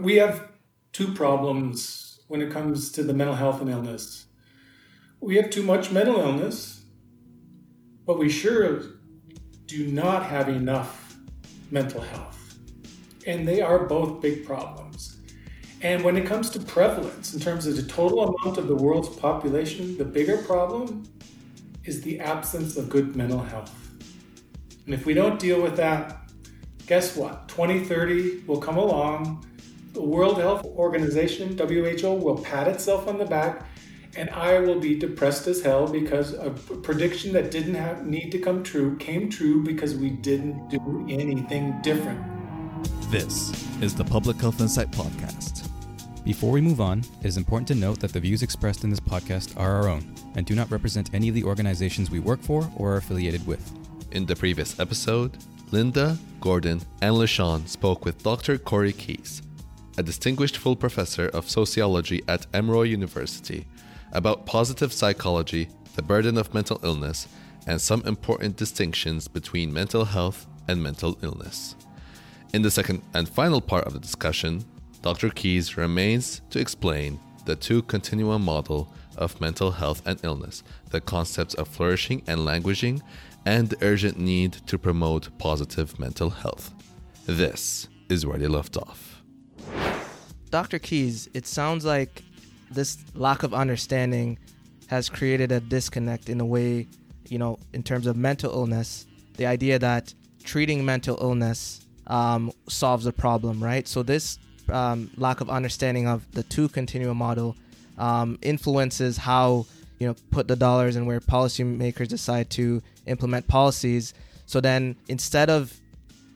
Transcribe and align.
We 0.00 0.16
have 0.16 0.48
two 0.92 1.12
problems 1.12 2.20
when 2.26 2.40
it 2.40 2.50
comes 2.50 2.90
to 2.92 3.02
the 3.02 3.12
mental 3.12 3.36
health 3.36 3.60
and 3.60 3.68
illness. 3.68 4.24
We 5.20 5.36
have 5.36 5.50
too 5.50 5.62
much 5.62 5.92
mental 5.92 6.18
illness, 6.18 6.80
but 8.06 8.18
we 8.18 8.30
sure 8.30 8.80
do 9.66 9.86
not 9.88 10.24
have 10.24 10.48
enough 10.48 11.18
mental 11.70 12.00
health. 12.00 12.56
And 13.26 13.46
they 13.46 13.60
are 13.60 13.84
both 13.84 14.22
big 14.22 14.46
problems. 14.46 15.18
And 15.82 16.02
when 16.02 16.16
it 16.16 16.24
comes 16.24 16.48
to 16.50 16.60
prevalence, 16.60 17.34
in 17.34 17.40
terms 17.40 17.66
of 17.66 17.76
the 17.76 17.82
total 17.82 18.34
amount 18.34 18.56
of 18.56 18.68
the 18.68 18.74
world's 18.74 19.10
population, 19.10 19.98
the 19.98 20.04
bigger 20.06 20.38
problem 20.38 21.04
is 21.84 22.00
the 22.00 22.20
absence 22.20 22.78
of 22.78 22.88
good 22.88 23.16
mental 23.16 23.40
health. 23.40 23.76
And 24.86 24.94
if 24.94 25.04
we 25.04 25.12
don't 25.12 25.38
deal 25.38 25.60
with 25.60 25.76
that, 25.76 26.30
guess 26.86 27.16
what? 27.16 27.48
2030 27.48 28.44
will 28.46 28.60
come 28.60 28.78
along 28.78 29.44
the 29.92 30.02
World 30.02 30.38
Health 30.38 30.64
Organization, 30.64 31.58
WHO, 31.58 32.14
will 32.14 32.38
pat 32.38 32.68
itself 32.68 33.08
on 33.08 33.18
the 33.18 33.24
back, 33.24 33.66
and 34.16 34.30
I 34.30 34.60
will 34.60 34.78
be 34.78 34.96
depressed 34.96 35.46
as 35.48 35.62
hell 35.62 35.86
because 35.86 36.32
a 36.34 36.50
prediction 36.50 37.32
that 37.32 37.50
didn't 37.50 37.74
have, 37.74 38.06
need 38.06 38.30
to 38.30 38.38
come 38.38 38.62
true 38.62 38.96
came 38.96 39.28
true 39.28 39.62
because 39.64 39.96
we 39.96 40.10
didn't 40.10 40.68
do 40.68 41.06
anything 41.08 41.80
different. 41.82 42.20
This 43.10 43.52
is 43.82 43.94
the 43.94 44.04
Public 44.04 44.36
Health 44.40 44.60
Insight 44.60 44.90
Podcast. 44.92 45.68
Before 46.24 46.52
we 46.52 46.60
move 46.60 46.80
on, 46.80 47.00
it 47.00 47.26
is 47.26 47.36
important 47.36 47.66
to 47.68 47.74
note 47.74 47.98
that 48.00 48.12
the 48.12 48.20
views 48.20 48.42
expressed 48.42 48.84
in 48.84 48.90
this 48.90 49.00
podcast 49.00 49.58
are 49.58 49.74
our 49.76 49.88
own 49.88 50.14
and 50.36 50.46
do 50.46 50.54
not 50.54 50.70
represent 50.70 51.12
any 51.12 51.28
of 51.28 51.34
the 51.34 51.44
organizations 51.44 52.10
we 52.10 52.20
work 52.20 52.40
for 52.40 52.70
or 52.76 52.92
are 52.92 52.98
affiliated 52.98 53.44
with. 53.46 53.72
In 54.12 54.26
the 54.26 54.36
previous 54.36 54.78
episode, 54.78 55.38
Linda, 55.72 56.18
Gordon, 56.40 56.82
and 57.00 57.14
Leshawn 57.14 57.66
spoke 57.66 58.04
with 58.04 58.22
Dr. 58.22 58.58
Corey 58.58 58.92
Keyes, 58.92 59.42
a 59.98 60.02
distinguished 60.02 60.56
full 60.56 60.76
professor 60.76 61.28
of 61.28 61.50
sociology 61.50 62.22
at 62.28 62.46
Emory 62.54 62.90
University, 62.90 63.66
about 64.12 64.46
positive 64.46 64.92
psychology, 64.92 65.68
the 65.96 66.02
burden 66.02 66.38
of 66.38 66.54
mental 66.54 66.80
illness, 66.82 67.28
and 67.66 67.80
some 67.80 68.02
important 68.06 68.56
distinctions 68.56 69.28
between 69.28 69.72
mental 69.72 70.04
health 70.04 70.46
and 70.68 70.82
mental 70.82 71.18
illness. 71.22 71.76
In 72.52 72.62
the 72.62 72.70
second 72.70 73.02
and 73.14 73.28
final 73.28 73.60
part 73.60 73.84
of 73.84 73.92
the 73.92 74.00
discussion, 74.00 74.64
Dr. 75.02 75.30
Keyes 75.30 75.76
remains 75.76 76.42
to 76.50 76.58
explain 76.58 77.20
the 77.44 77.56
two 77.56 77.82
continuum 77.82 78.44
model 78.44 78.92
of 79.16 79.40
mental 79.40 79.70
health 79.70 80.02
and 80.06 80.18
illness, 80.22 80.62
the 80.90 81.00
concepts 81.00 81.54
of 81.54 81.68
flourishing 81.68 82.22
and 82.26 82.44
languishing, 82.44 83.02
and 83.46 83.68
the 83.68 83.78
urgent 83.84 84.18
need 84.18 84.52
to 84.66 84.78
promote 84.78 85.36
positive 85.38 85.98
mental 85.98 86.30
health. 86.30 86.72
This 87.26 87.88
is 88.08 88.26
where 88.26 88.38
they 88.38 88.48
left 88.48 88.76
off. 88.76 89.19
Dr. 90.50 90.78
Keyes, 90.78 91.28
it 91.34 91.46
sounds 91.46 91.84
like 91.84 92.22
this 92.70 92.98
lack 93.14 93.42
of 93.42 93.54
understanding 93.54 94.38
has 94.88 95.08
created 95.08 95.52
a 95.52 95.60
disconnect 95.60 96.28
in 96.28 96.40
a 96.40 96.44
way, 96.44 96.88
you 97.28 97.38
know, 97.38 97.58
in 97.72 97.82
terms 97.82 98.06
of 98.06 98.16
mental 98.16 98.52
illness. 98.52 99.06
The 99.36 99.46
idea 99.46 99.78
that 99.78 100.12
treating 100.42 100.84
mental 100.84 101.16
illness 101.20 101.86
um, 102.08 102.52
solves 102.68 103.06
a 103.06 103.12
problem, 103.12 103.62
right? 103.62 103.86
So 103.86 104.02
this 104.02 104.38
um, 104.68 105.10
lack 105.16 105.40
of 105.40 105.48
understanding 105.48 106.08
of 106.08 106.30
the 106.32 106.42
two 106.42 106.68
continuum 106.68 107.16
model 107.16 107.56
um, 107.98 108.38
influences 108.42 109.16
how 109.16 109.66
you 109.98 110.06
know 110.06 110.14
put 110.30 110.48
the 110.48 110.56
dollars 110.56 110.96
and 110.96 111.06
where 111.06 111.20
policymakers 111.20 112.08
decide 112.08 112.50
to 112.50 112.82
implement 113.06 113.46
policies. 113.46 114.14
So 114.46 114.60
then, 114.60 114.96
instead 115.08 115.50
of 115.50 115.72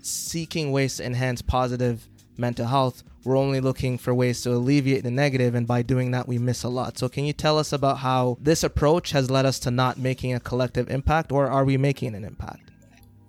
seeking 0.02 0.70
ways 0.70 0.98
to 0.98 1.04
enhance 1.04 1.42
positive 1.42 2.06
mental 2.36 2.66
health, 2.66 3.02
we're 3.24 3.36
only 3.36 3.60
looking 3.60 3.98
for 3.98 4.14
ways 4.14 4.42
to 4.42 4.50
alleviate 4.52 5.02
the 5.02 5.10
negative, 5.10 5.54
and 5.54 5.66
by 5.66 5.82
doing 5.82 6.10
that, 6.10 6.28
we 6.28 6.38
miss 6.38 6.62
a 6.62 6.68
lot. 6.68 6.98
So, 6.98 7.08
can 7.08 7.24
you 7.24 7.32
tell 7.32 7.58
us 7.58 7.72
about 7.72 7.98
how 7.98 8.36
this 8.40 8.62
approach 8.62 9.12
has 9.12 9.30
led 9.30 9.46
us 9.46 9.58
to 9.60 9.70
not 9.70 9.98
making 9.98 10.34
a 10.34 10.40
collective 10.40 10.90
impact, 10.90 11.32
or 11.32 11.48
are 11.48 11.64
we 11.64 11.76
making 11.76 12.14
an 12.14 12.24
impact? 12.24 12.70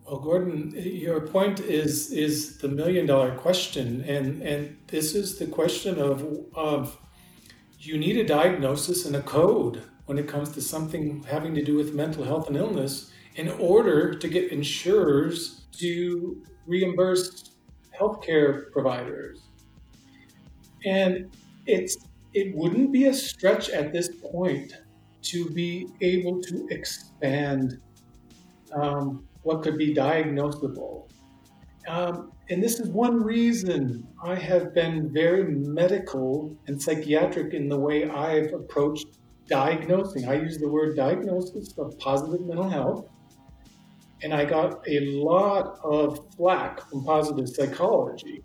Well, 0.06 0.20
Gordon, 0.20 0.74
your 0.76 1.22
point 1.22 1.60
is 1.60 2.12
is 2.12 2.58
the 2.58 2.68
million 2.68 3.06
dollar 3.06 3.36
question, 3.36 4.04
and 4.08 4.42
and 4.42 4.78
this 4.88 5.16
is 5.16 5.38
the 5.40 5.48
question 5.48 5.98
of 6.00 6.26
of 6.54 6.98
you 7.80 7.98
need 7.98 8.18
a 8.18 8.26
diagnosis 8.26 9.06
and 9.06 9.16
a 9.16 9.22
code 9.22 9.82
when 10.06 10.18
it 10.18 10.28
comes 10.28 10.50
to 10.50 10.62
something 10.62 11.24
having 11.24 11.56
to 11.56 11.64
do 11.64 11.76
with 11.76 11.94
mental 11.94 12.24
health 12.24 12.48
and 12.48 12.58
illness 12.58 13.12
in 13.36 13.50
order 13.50 14.14
to 14.14 14.28
get 14.28 14.52
insurers 14.52 15.66
to 15.74 16.44
reimburse 16.68 17.52
healthcare 18.00 18.72
providers 18.72 19.45
and 20.86 21.30
it's 21.66 21.98
it 22.34 22.56
wouldn't 22.56 22.92
be 22.92 23.06
a 23.06 23.14
stretch 23.14 23.70
at 23.70 23.94
this 23.94 24.10
point 24.10 24.74
to 25.22 25.50
be 25.50 25.88
able 26.02 26.42
to 26.42 26.68
expand 26.70 27.80
um, 28.74 29.26
what 29.44 29.64
could 29.64 29.78
be 29.78 29.94
diagnosable. 29.94 31.10
Um, 31.88 32.32
and 32.50 32.62
this 32.62 32.80
is 32.80 32.90
one 32.90 33.24
reason 33.24 34.08
I 34.24 34.36
have 34.36 34.74
been 34.74 35.12
very 35.12 35.44
medical 35.44 36.56
and 36.68 36.80
psychiatric 36.80 37.54
in 37.54 37.70
the 37.70 37.80
way 37.80 38.10
I've 38.10 38.54
approached 38.54 39.08
diagnosing. 39.48 40.28
I 40.28 40.36
use 40.36 40.58
the 40.58 40.68
word 40.68 40.96
diagnosis 40.96 41.74
of 41.78 41.98
positive 42.00 42.42
mental 42.42 42.70
health. 42.70 43.08
And 44.24 44.34
I 44.34 44.46
got 44.46 44.88
a 44.88 45.00
lot 45.02 45.80
of 45.84 46.20
flack 46.36 46.82
from 46.90 47.04
positive 47.04 47.48
psychology. 47.50 48.44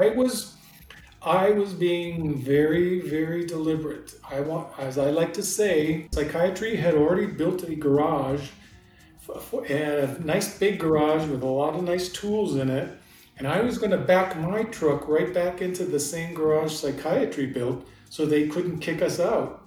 I 0.00 0.10
was 0.10 0.57
I 1.28 1.50
was 1.50 1.74
being 1.74 2.38
very, 2.38 3.00
very 3.02 3.44
deliberate. 3.44 4.14
I 4.24 4.40
want, 4.40 4.68
as 4.78 4.96
I 4.96 5.10
like 5.10 5.34
to 5.34 5.42
say, 5.42 6.08
psychiatry 6.10 6.74
had 6.74 6.94
already 6.94 7.26
built 7.26 7.64
a 7.64 7.74
garage, 7.74 8.48
and 9.68 9.94
a 9.94 10.24
nice 10.24 10.58
big 10.58 10.78
garage 10.78 11.28
with 11.28 11.42
a 11.42 11.46
lot 11.46 11.74
of 11.74 11.84
nice 11.84 12.08
tools 12.08 12.56
in 12.56 12.70
it. 12.70 12.98
And 13.36 13.46
I 13.46 13.60
was 13.60 13.76
going 13.76 13.90
to 13.90 13.98
back 13.98 14.38
my 14.38 14.62
truck 14.62 15.06
right 15.06 15.32
back 15.34 15.60
into 15.60 15.84
the 15.84 16.00
same 16.00 16.32
garage 16.32 16.72
psychiatry 16.72 17.44
built 17.44 17.86
so 18.08 18.24
they 18.24 18.48
couldn't 18.48 18.78
kick 18.78 19.02
us 19.02 19.20
out. 19.20 19.66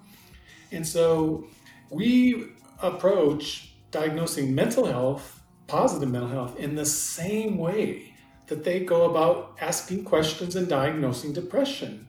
And 0.71 0.85
so 0.85 1.45
we 1.91 2.53
approach 2.81 3.73
diagnosing 3.91 4.55
mental 4.55 4.87
health, 4.87 5.39
positive 5.67 6.09
mental 6.09 6.31
health, 6.31 6.57
in 6.57 6.73
the 6.73 6.87
same 6.87 7.59
way 7.59 8.10
that 8.51 8.65
they 8.65 8.81
go 8.81 9.09
about 9.09 9.55
asking 9.61 10.03
questions 10.03 10.57
and 10.57 10.67
diagnosing 10.67 11.31
depression. 11.31 12.05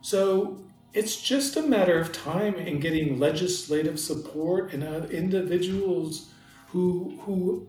So 0.00 0.64
it's 0.94 1.20
just 1.20 1.58
a 1.58 1.62
matter 1.62 1.98
of 1.98 2.10
time 2.10 2.54
in 2.54 2.80
getting 2.80 3.18
legislative 3.18 4.00
support 4.00 4.72
and 4.72 4.82
uh, 4.82 5.06
individuals 5.10 6.30
who 6.68 7.18
who 7.20 7.68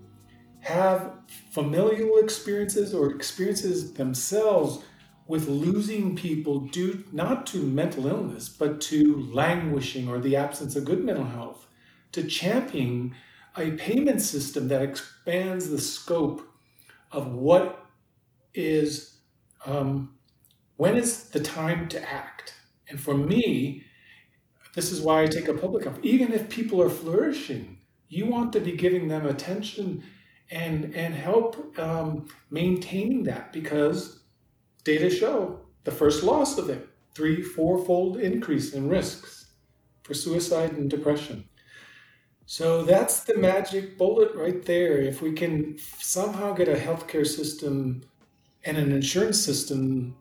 have 0.62 1.12
familial 1.52 2.20
experiences 2.20 2.94
or 2.94 3.12
experiences 3.12 3.94
themselves 3.94 4.82
with 5.28 5.50
losing 5.50 6.16
people 6.16 6.62
due 6.62 7.04
not 7.12 7.46
to 7.48 7.58
mental 7.58 8.08
illness 8.08 8.48
but 8.48 8.80
to 8.80 9.30
languishing 9.34 10.08
or 10.08 10.20
the 10.20 10.38
absence 10.38 10.78
of 10.78 10.86
good 10.86 11.04
mental 11.04 11.26
health 11.26 11.68
to 12.14 12.24
championing 12.24 13.14
a 13.58 13.72
payment 13.72 14.22
system 14.22 14.70
that 14.70 14.82
expands 14.82 15.70
the 15.70 15.82
scope 15.82 16.50
of 17.12 17.34
what 17.34 17.89
is 18.54 19.18
um, 19.66 20.16
when 20.78 20.96
is 20.96 21.26
the 21.26 21.40
time 21.40 21.88
to 21.90 22.10
act? 22.10 22.54
And 22.90 23.00
for 23.00 23.14
me, 23.14 23.84
this 24.76 24.92
is 24.92 25.02
why 25.02 25.24
I 25.24 25.28
take 25.28 25.48
a 25.48 25.54
public 25.54 25.84
health. 25.84 26.00
Even 26.04 26.32
if 26.32 26.50
people 26.50 26.82
are 26.82 26.90
flourishing, 26.90 27.80
you 28.08 28.26
want 28.26 28.54
to 28.54 28.60
be 28.60 28.72
giving 28.72 29.08
them 29.08 29.26
attention 29.26 30.04
and 30.52 30.96
and 30.96 31.14
help 31.14 31.78
um, 31.80 32.28
maintaining 32.50 33.24
that 33.24 33.54
because 33.54 34.24
data 34.84 35.10
show 35.10 35.60
the 35.84 35.92
first 35.92 36.24
loss 36.24 36.58
of 36.58 36.70
it 36.70 36.88
three 37.14 37.42
fourfold 37.42 38.18
increase 38.18 38.74
in 38.74 38.90
risks 38.90 39.52
for 40.04 40.14
suicide 40.14 40.72
and 40.72 40.90
depression 40.90 41.44
so 42.46 42.84
that's 42.84 43.26
the 43.26 43.38
magic 43.38 43.98
bullet 43.98 44.34
right 44.34 44.66
there 44.66 44.98
if 44.98 45.22
we 45.22 45.32
can 45.32 45.78
somehow 46.00 46.52
get 46.54 46.68
a 46.68 46.74
healthcare 46.74 47.28
system 47.28 48.02
and 48.64 48.78
an 48.78 48.92
insurance 48.92 49.44
system 49.44 50.16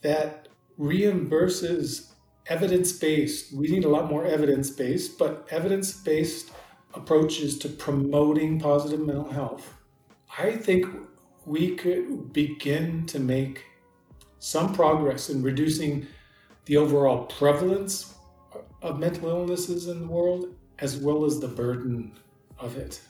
that 0.00 0.48
reimburses 0.78 2.12
evidence 2.46 2.92
based. 2.92 3.52
We 3.52 3.68
need 3.68 3.84
a 3.84 3.88
lot 3.88 4.10
more 4.10 4.24
evidence 4.24 4.70
based, 4.70 5.18
but 5.18 5.46
evidence 5.50 5.92
based 5.92 6.50
approaches 6.94 7.58
to 7.58 7.68
promoting 7.68 8.58
positive 8.58 9.00
mental 9.00 9.30
health. 9.30 9.74
I 10.38 10.52
think 10.52 10.86
we 11.44 11.74
could 11.76 12.32
begin 12.32 13.06
to 13.06 13.18
make 13.18 13.64
some 14.38 14.72
progress 14.72 15.30
in 15.30 15.42
reducing 15.42 16.06
the 16.66 16.76
overall 16.76 17.26
prevalence 17.26 18.14
of 18.82 18.98
mental 18.98 19.28
illnesses 19.28 19.88
in 19.88 20.00
the 20.00 20.06
world 20.06 20.54
as 20.78 20.96
well 20.96 21.24
as 21.24 21.40
the 21.40 21.48
burden 21.48 22.12
of 22.58 22.76
it. 22.76 23.00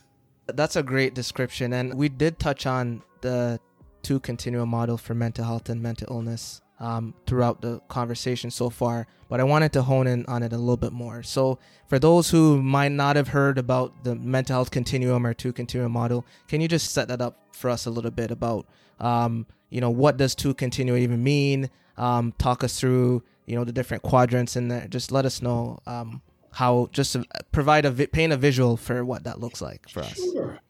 That's 0.47 0.77
a 0.77 0.83
great 0.83 1.15
description. 1.15 1.73
And 1.75 1.95
we 1.95 2.09
did 2.09 2.39
touch 2.39 2.65
on 2.67 3.03
the 3.21 3.61
two 4.03 4.21
continuum 4.21 4.69
model 4.69 4.97
for 4.97 5.15
mental 5.15 5.45
health 5.45 5.69
and 5.69 5.83
mental 5.83 6.07
illness 6.11 6.61
um, 6.81 7.15
throughout 7.27 7.61
the 7.61 7.81
conversation 7.89 8.51
so 8.51 8.71
far, 8.71 9.07
but 9.29 9.41
I 9.41 9.45
wanted 9.45 9.73
to 9.73 9.83
hone 9.83 10.07
in 10.07 10.25
on 10.27 10.43
it 10.43 10.53
a 10.53 10.59
little 10.59 10.77
bit 10.77 10.93
more. 10.93 11.23
So, 11.23 11.59
for 11.89 11.99
those 11.99 12.31
who 12.31 12.63
might 12.63 12.93
not 12.93 13.17
have 13.17 13.29
heard 13.29 13.59
about 13.59 14.05
the 14.05 14.15
mental 14.15 14.55
health 14.55 14.71
continuum 14.71 15.27
or 15.27 15.35
two 15.35 15.53
continuum 15.53 15.93
model, 15.93 16.25
can 16.47 16.61
you 16.61 16.69
just 16.69 16.93
set 16.93 17.09
that 17.09 17.21
up 17.21 17.39
for 17.53 17.71
us 17.71 17.87
a 17.87 17.91
little 17.91 18.11
bit 18.11 18.31
about, 18.31 18.67
um, 19.01 19.47
you 19.71 19.81
know, 19.81 19.91
what 19.91 20.17
does 20.17 20.35
two 20.35 20.55
continuum 20.55 21.01
even 21.01 21.23
mean? 21.23 21.71
Um, 21.97 22.33
talk 22.39 22.63
us 22.63 22.79
through, 22.79 23.25
you 23.47 23.57
know, 23.57 23.65
the 23.65 23.73
different 23.73 24.05
quadrants 24.05 24.55
in 24.55 24.69
there. 24.69 24.87
Just 24.87 25.11
let 25.11 25.27
us 25.27 25.43
know 25.43 25.81
um, 25.87 26.23
how, 26.53 26.89
just 26.93 27.15
to 27.15 27.25
provide 27.51 27.87
a 27.87 27.93
paint 28.07 28.33
a 28.33 28.37
visual 28.37 28.77
for 28.77 29.05
what 29.05 29.25
that 29.25 29.41
looks 29.41 29.61
like 29.61 29.89
for 29.89 30.01
us. 30.01 30.15
Sure, 30.33 30.61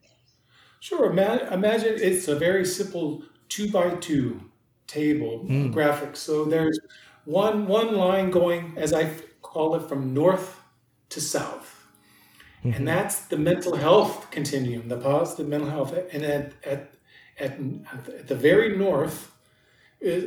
sure. 0.79 1.11
Imagine 1.11 1.95
it's 1.97 2.27
a 2.27 2.35
very 2.35 2.65
simple 2.65 3.23
two 3.49 3.69
by 3.71 3.89
two 3.95 4.41
table 4.87 5.45
mm. 5.47 5.71
graphic. 5.71 6.15
So 6.15 6.45
there's 6.45 6.79
one 7.25 7.67
one 7.67 7.95
line 7.95 8.31
going, 8.31 8.73
as 8.77 8.93
I 8.93 9.11
call 9.41 9.75
it, 9.75 9.87
from 9.87 10.13
north 10.13 10.59
to 11.09 11.21
south, 11.21 11.85
mm-hmm. 12.63 12.75
and 12.75 12.87
that's 12.87 13.21
the 13.25 13.37
mental 13.37 13.75
health 13.75 14.29
continuum, 14.31 14.87
the 14.87 14.97
positive 14.97 15.47
mental 15.47 15.69
health. 15.69 15.93
And 16.11 16.23
at 16.23 16.53
at 16.63 16.93
at, 17.39 17.59
at 17.93 18.27
the 18.27 18.35
very 18.35 18.77
north 18.77 19.31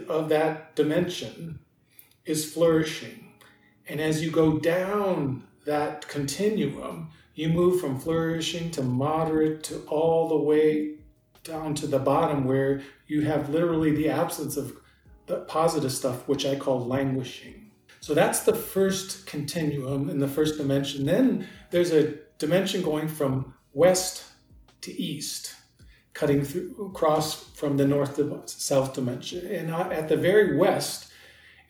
of 0.09 0.29
that 0.29 0.77
dimension 0.77 1.61
is 2.25 2.53
flourishing, 2.53 3.33
and 3.89 4.01
as 4.01 4.23
you 4.23 4.31
go 4.31 4.59
down 4.59 5.45
that 5.65 6.07
continuum, 6.09 7.11
you 7.35 7.49
move 7.49 7.81
from 7.81 7.99
flourishing 7.99 8.71
to 8.73 8.83
moderate 8.83 9.63
to 9.65 9.79
all 9.89 10.29
the 10.29 10.37
way 10.37 10.97
down 11.45 11.75
to 11.75 11.87
the 11.87 11.99
bottom 11.99 12.45
where 12.45 12.83
you 13.07 13.23
have 13.23 13.49
literally 13.49 13.95
the 13.95 14.09
absence 14.09 14.57
of 14.57 14.77
the 15.27 15.39
positive 15.41 15.93
stuff, 15.93 16.29
which 16.29 16.45
I 16.45 16.57
call 16.57 16.85
languishing. 16.85 17.71
So 18.01 18.15
that's 18.15 18.41
the 18.41 18.55
first 18.55 19.27
continuum 19.27 20.11
in 20.11 20.19
the 20.19 20.29
first 20.29 20.59
dimension. 20.59 21.07
Then 21.07 21.47
there's 21.71 21.93
a 21.93 22.15
dimension 22.39 22.83
going 22.83 23.09
from 23.09 23.55
west 23.73 24.25
to 24.83 24.93
east, 24.93 25.55
cutting 26.13 26.45
through 26.45 26.91
across 26.93 27.45
from 27.55 27.77
the 27.77 27.87
north 27.87 28.17
to 28.17 28.43
south 28.47 28.95
dimension. 28.95 29.47
And 29.47 29.71
at 29.71 30.09
the 30.09 30.17
very 30.17 30.57
west 30.57 31.13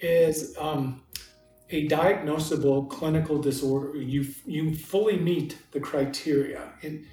is 0.00 0.56
um, 0.58 1.03
a 1.73 1.89
diagnosable 1.89 2.89
clinical 2.89 3.39
disorder. 3.39 3.97
You 3.97 4.27
you 4.47 4.75
fully 4.75 5.19
meet 5.19 5.57
the 5.73 5.81
criteria. 5.81 6.73
And, 6.83 7.07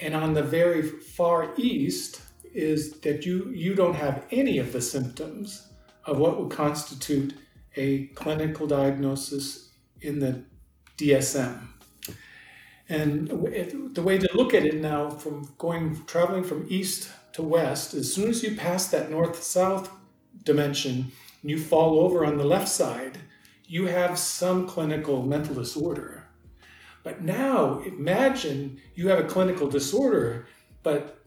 and 0.00 0.14
on 0.14 0.34
the 0.34 0.42
very 0.42 0.82
far 0.82 1.50
east 1.56 2.20
is 2.54 3.00
that 3.00 3.26
you, 3.26 3.50
you 3.50 3.74
don't 3.74 3.94
have 3.94 4.24
any 4.30 4.58
of 4.58 4.72
the 4.72 4.80
symptoms 4.80 5.68
of 6.04 6.18
what 6.18 6.38
would 6.38 6.50
constitute 6.50 7.34
a 7.76 8.06
clinical 8.08 8.66
diagnosis 8.66 9.70
in 10.00 10.18
the 10.18 10.44
DSM. 10.96 11.58
And 12.88 13.28
the 13.28 14.02
way 14.02 14.18
to 14.18 14.28
look 14.34 14.54
at 14.54 14.64
it 14.64 14.76
now, 14.76 15.10
from 15.10 15.52
going 15.58 16.02
traveling 16.06 16.42
from 16.44 16.66
east 16.70 17.10
to 17.34 17.42
west, 17.42 17.92
as 17.92 18.12
soon 18.12 18.30
as 18.30 18.42
you 18.42 18.56
pass 18.56 18.88
that 18.88 19.10
north 19.10 19.42
south 19.42 19.90
dimension, 20.44 21.12
you 21.42 21.58
fall 21.58 22.00
over 22.00 22.24
on 22.24 22.38
the 22.38 22.44
left 22.44 22.68
side, 22.68 23.18
you 23.68 23.84
have 23.86 24.18
some 24.18 24.66
clinical 24.66 25.22
mental 25.22 25.54
disorder. 25.54 26.24
But 27.04 27.22
now 27.22 27.80
imagine 27.80 28.80
you 28.94 29.08
have 29.08 29.18
a 29.18 29.28
clinical 29.28 29.68
disorder, 29.68 30.48
but 30.82 31.22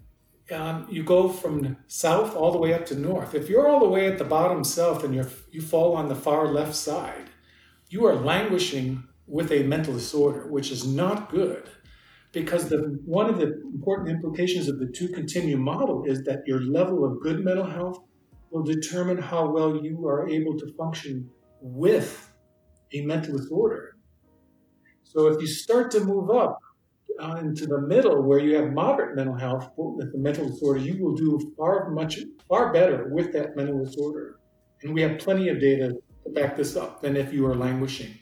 um, 0.51 0.87
you 0.89 1.03
go 1.03 1.29
from 1.29 1.77
south 1.87 2.35
all 2.35 2.51
the 2.51 2.57
way 2.57 2.73
up 2.73 2.85
to 2.87 2.95
north. 2.95 3.35
If 3.35 3.47
you're 3.47 3.69
all 3.69 3.79
the 3.79 3.87
way 3.87 4.07
at 4.07 4.17
the 4.17 4.25
bottom 4.25 4.63
south 4.63 5.03
and 5.03 5.13
you 5.15 5.25
you 5.51 5.61
fall 5.61 5.95
on 5.95 6.09
the 6.09 6.15
far 6.15 6.47
left 6.47 6.75
side, 6.75 7.29
you 7.89 8.05
are 8.05 8.15
languishing 8.15 9.03
with 9.27 9.51
a 9.51 9.63
mental 9.63 9.93
disorder, 9.93 10.47
which 10.47 10.71
is 10.71 10.85
not 10.85 11.29
good, 11.29 11.69
because 12.31 12.69
the 12.69 12.99
one 13.05 13.29
of 13.29 13.37
the 13.37 13.61
important 13.73 14.09
implications 14.09 14.67
of 14.67 14.79
the 14.79 14.87
two 14.87 15.09
continuum 15.09 15.61
model 15.61 16.03
is 16.05 16.23
that 16.23 16.43
your 16.47 16.59
level 16.59 17.05
of 17.05 17.21
good 17.21 17.45
mental 17.45 17.67
health 17.67 17.99
will 18.49 18.63
determine 18.63 19.19
how 19.19 19.47
well 19.47 19.85
you 19.85 20.07
are 20.07 20.27
able 20.27 20.57
to 20.59 20.73
function 20.73 21.29
with 21.61 22.30
a 22.93 23.01
mental 23.01 23.37
disorder. 23.37 23.97
So 25.03 25.27
if 25.27 25.41
you 25.41 25.47
start 25.47 25.91
to 25.91 26.01
move 26.01 26.29
up 26.29 26.59
uh, 27.19 27.35
into 27.35 27.65
the 27.65 27.81
middle 27.81 28.21
where 28.23 28.39
you 28.39 28.55
have 28.55 28.71
moderate 28.73 29.15
mental 29.15 29.35
health 29.35 29.69
with 29.75 30.11
the 30.11 30.17
mental 30.17 30.47
disorder, 30.47 30.79
you 30.79 31.03
will 31.03 31.15
do 31.15 31.53
far 31.57 31.89
much 31.91 32.19
far 32.47 32.71
better 32.71 33.09
with 33.11 33.33
that 33.33 33.55
mental 33.55 33.83
disorder. 33.83 34.39
And 34.83 34.93
we 34.93 35.01
have 35.01 35.19
plenty 35.19 35.49
of 35.49 35.59
data 35.59 35.95
to 36.23 36.29
back 36.29 36.55
this 36.55 36.75
up 36.75 37.01
than 37.01 37.17
if 37.17 37.33
you 37.33 37.45
are 37.45 37.55
languishing. 37.55 38.13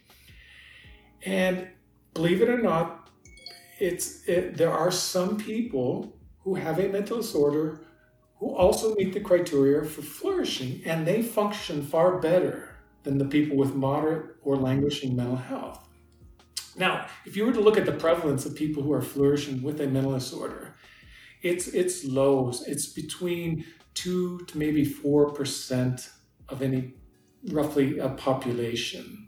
And 1.25 1.67
believe 2.13 2.41
it 2.41 2.49
or 2.49 2.61
not, 2.61 3.09
it's 3.79 4.27
it, 4.27 4.57
there 4.57 4.71
are 4.71 4.91
some 4.91 5.37
people 5.37 6.17
who 6.39 6.55
have 6.55 6.79
a 6.79 6.87
mental 6.87 7.17
disorder 7.17 7.81
who 8.39 8.55
also 8.55 8.95
meet 8.95 9.13
the 9.13 9.19
criteria 9.19 9.83
for 9.83 10.01
flourishing, 10.01 10.81
and 10.85 11.05
they 11.05 11.21
function 11.21 11.85
far 11.85 12.19
better 12.19 12.68
than 13.03 13.17
the 13.17 13.25
people 13.25 13.57
with 13.57 13.75
moderate 13.75 14.35
or 14.41 14.55
languishing 14.55 15.15
mental 15.15 15.35
health. 15.35 15.87
Now, 16.75 17.07
if 17.25 17.35
you 17.35 17.45
were 17.45 17.53
to 17.53 17.59
look 17.59 17.77
at 17.77 17.85
the 17.85 17.91
prevalence 17.91 18.45
of 18.45 18.55
people 18.55 18.83
who 18.83 18.93
are 18.93 19.01
flourishing 19.01 19.61
with 19.61 19.81
a 19.81 19.87
mental 19.87 20.13
disorder, 20.13 20.75
it's 21.41 21.67
it's 21.67 22.05
low. 22.05 22.51
It's 22.67 22.87
between 22.87 23.65
two 23.93 24.39
to 24.47 24.57
maybe 24.57 24.85
four 24.85 25.31
percent 25.31 26.09
of 26.47 26.61
any 26.61 26.93
roughly 27.51 27.99
a 27.99 28.09
population. 28.09 29.27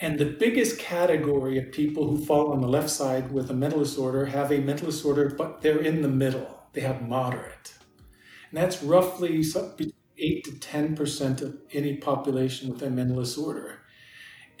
And 0.00 0.18
the 0.18 0.26
biggest 0.26 0.78
category 0.78 1.58
of 1.58 1.72
people 1.72 2.06
who 2.06 2.24
fall 2.24 2.52
on 2.52 2.60
the 2.60 2.68
left 2.68 2.90
side 2.90 3.32
with 3.32 3.50
a 3.50 3.54
mental 3.54 3.80
disorder 3.80 4.26
have 4.26 4.52
a 4.52 4.58
mental 4.58 4.86
disorder, 4.86 5.34
but 5.36 5.60
they're 5.60 5.80
in 5.80 6.02
the 6.02 6.08
middle. 6.08 6.68
They 6.72 6.82
have 6.82 7.02
moderate. 7.02 7.74
And 8.50 8.58
that's 8.58 8.82
roughly 8.82 9.42
8 10.18 10.44
to 10.44 10.50
10% 10.52 11.42
of 11.42 11.56
any 11.72 11.96
population 11.96 12.72
with 12.72 12.82
a 12.82 12.90
mental 12.90 13.20
disorder. 13.20 13.80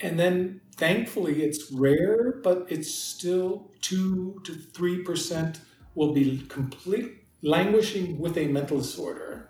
And 0.00 0.18
then 0.18 0.60
thankfully 0.76 1.42
it's 1.42 1.72
rare, 1.72 2.40
but 2.42 2.66
it's 2.68 2.92
still 2.94 3.70
2 3.82 4.42
to 4.44 4.52
3% 4.52 5.58
will 5.94 6.12
be 6.12 6.44
complete 6.48 7.24
languishing 7.42 8.18
with 8.18 8.36
a 8.36 8.46
mental 8.46 8.78
disorder. 8.78 9.48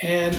And 0.00 0.38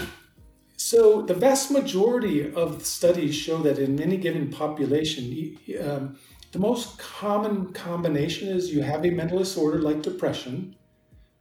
so 0.77 1.21
the 1.21 1.33
vast 1.33 1.71
majority 1.71 2.53
of 2.53 2.85
studies 2.85 3.35
show 3.35 3.57
that 3.59 3.79
in 3.79 4.01
any 4.01 4.17
given 4.17 4.49
population, 4.49 5.57
um, 5.81 6.17
the 6.51 6.59
most 6.59 6.99
common 6.99 7.73
combination 7.73 8.49
is 8.49 8.71
you 8.71 8.81
have 8.81 9.05
a 9.05 9.09
mental 9.09 9.39
disorder 9.39 9.79
like 9.79 10.01
depression, 10.01 10.75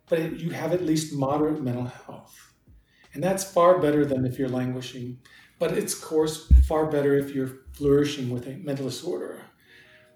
but 0.09 0.39
you 0.39 0.51
have 0.51 0.73
at 0.73 0.83
least 0.83 1.13
moderate 1.13 1.63
mental 1.63 1.87
health. 1.87 2.52
And 3.15 3.23
that's 3.23 3.45
far 3.45 3.79
better 3.79 4.05
than 4.05 4.25
if 4.25 4.39
you're 4.39 4.49
languishing 4.49 5.19
but 5.63 5.79
it's, 5.79 5.95
of 5.95 6.03
course, 6.03 6.51
far 6.67 6.87
better 6.87 7.17
if 7.17 7.37
you're 7.37 7.61
flourishing 7.75 8.31
with 8.31 8.49
a 8.49 8.57
mental 8.65 8.87
disorder. 8.87 9.43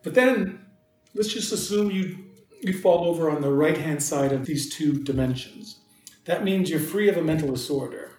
But 0.03 0.13
then 0.15 0.67
let's 1.15 1.33
just 1.33 1.53
assume 1.53 1.89
you, 1.89 2.19
you 2.63 2.73
fall 2.73 3.05
over 3.05 3.31
on 3.31 3.43
the 3.43 3.53
right 3.53 3.79
hand 3.79 4.03
side 4.03 4.33
of 4.33 4.45
these 4.45 4.69
two 4.69 5.05
dimensions. 5.05 5.79
That 6.25 6.43
means 6.43 6.69
you're 6.69 6.81
free 6.81 7.09
of 7.09 7.17
a 7.17 7.23
mental 7.23 7.49
disorder. 7.49 8.11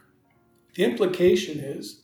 The 0.76 0.86
implication 0.86 1.60
is 1.60 2.04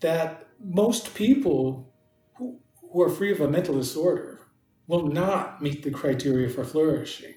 that 0.00 0.44
most 0.62 1.14
people 1.14 1.90
who, 2.34 2.60
who 2.82 3.00
are 3.00 3.08
free 3.08 3.32
of 3.32 3.40
a 3.40 3.48
mental 3.48 3.76
disorder 3.76 4.48
will 4.86 5.06
not 5.06 5.62
meet 5.62 5.82
the 5.82 5.90
criteria 5.90 6.50
for 6.50 6.62
flourishing. 6.62 7.36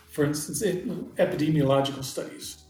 for 0.10 0.24
instance, 0.24 0.62
epidemiological 0.64 2.04
studies, 2.04 2.64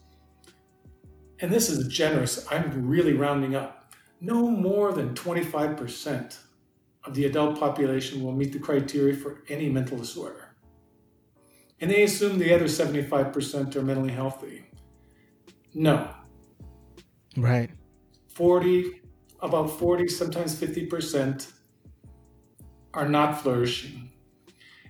and 1.40 1.52
this 1.52 1.70
is 1.70 1.88
generous, 1.88 2.46
I'm 2.52 2.88
really 2.88 3.14
rounding 3.14 3.56
up, 3.56 3.94
no 4.22 4.48
more 4.50 4.94
than 4.94 5.14
25% 5.14 6.38
of 7.04 7.14
the 7.14 7.26
adult 7.26 7.60
population 7.60 8.24
will 8.24 8.32
meet 8.32 8.54
the 8.54 8.60
criteria 8.60 9.16
for 9.16 9.44
any 9.50 9.70
mental 9.70 9.98
disorder. 9.98 10.53
And 11.84 11.92
they 11.92 12.04
assume 12.04 12.40
the 12.40 12.54
other 12.54 12.64
75% 12.64 13.76
are 13.76 13.82
mentally 13.82 14.14
healthy. 14.14 14.64
No. 15.74 16.16
Right. 17.36 17.72
40, 18.30 19.02
about 19.42 19.70
40, 19.70 20.08
sometimes 20.08 20.56
50% 20.56 21.52
are 22.94 23.10
not 23.10 23.42
flourishing. 23.42 24.10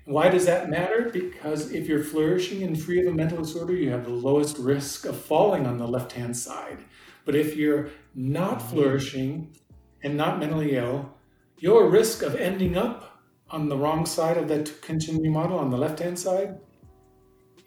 Why 0.06 0.30
does 0.30 0.46
that 0.46 0.70
matter? 0.70 1.10
Because 1.12 1.72
if 1.72 1.88
you're 1.88 2.04
flourishing 2.04 2.62
and 2.62 2.80
free 2.80 3.02
of 3.02 3.08
a 3.08 3.12
mental 3.12 3.40
disorder, 3.40 3.74
you 3.74 3.90
have 3.90 4.06
the 4.06 4.12
lowest 4.12 4.60
risk 4.60 5.08
of 5.08 5.20
falling 5.20 5.66
on 5.66 5.80
the 5.80 5.88
left 5.88 6.12
hand 6.12 6.38
side. 6.38 6.78
But 7.26 7.36
if 7.36 7.58
you're 7.58 7.90
not 8.14 8.60
mm-hmm. 8.60 8.68
flourishing 8.68 9.58
and 10.04 10.16
not 10.16 10.38
mentally 10.38 10.76
ill, 10.76 11.12
your 11.58 11.90
risk 11.90 12.22
of 12.22 12.36
ending 12.36 12.78
up 12.78 13.20
on 13.50 13.68
the 13.68 13.78
wrong 13.78 14.06
side 14.06 14.38
of 14.38 14.48
that 14.50 14.80
continuum 14.84 15.34
model 15.34 15.58
on 15.58 15.72
the 15.72 15.78
left 15.78 15.98
hand 15.98 16.20
side 16.20 16.60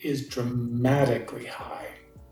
is 0.01 0.29
dramatically 0.29 1.47
high. 1.47 1.89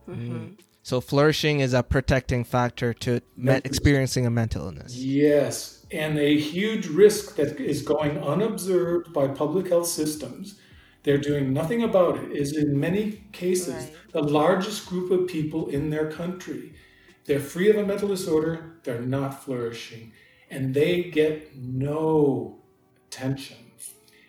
Mm-hmm. 0.08 0.54
So 0.82 1.00
flourishing 1.00 1.60
is 1.60 1.72
a 1.72 1.82
protecting 1.82 2.44
factor 2.44 2.92
to 2.92 3.22
experiencing 3.64 4.26
a 4.26 4.30
mental 4.30 4.66
illness. 4.66 4.94
Yes, 4.94 5.86
and 5.90 6.18
a 6.18 6.38
huge 6.38 6.88
risk 6.88 7.36
that 7.36 7.58
is 7.58 7.80
going 7.80 8.18
unobserved 8.18 9.12
by 9.12 9.28
public 9.28 9.68
health 9.68 9.86
systems. 9.86 10.60
They're 11.02 11.16
doing 11.16 11.54
nothing 11.54 11.82
about 11.82 12.18
it. 12.18 12.32
Is 12.32 12.54
in 12.54 12.78
many 12.78 13.24
cases 13.32 13.74
right. 13.74 13.94
the 14.12 14.22
largest 14.22 14.86
group 14.86 15.10
of 15.10 15.26
people 15.26 15.68
in 15.68 15.88
their 15.88 16.10
country. 16.10 16.74
They're 17.24 17.40
free 17.40 17.70
of 17.70 17.76
a 17.76 17.86
mental 17.86 18.08
disorder. 18.08 18.74
They're 18.82 19.00
not 19.00 19.42
flourishing, 19.42 20.12
and 20.50 20.74
they 20.74 21.04
get 21.04 21.56
no 21.56 22.58
attention. 23.06 23.56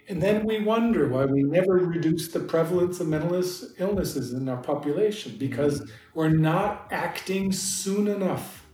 And 0.07 0.21
then 0.21 0.45
we 0.45 0.59
wonder 0.59 1.07
why 1.07 1.25
we 1.25 1.41
never 1.41 1.77
reduce 1.77 2.27
the 2.27 2.39
prevalence 2.39 2.99
of 2.99 3.07
mental 3.07 3.41
illnesses 3.79 4.33
in 4.33 4.47
our 4.47 4.57
population 4.57 5.35
because 5.37 5.89
we're 6.13 6.29
not 6.29 6.87
acting 6.91 7.51
soon 7.51 8.07
enough. 8.07 8.67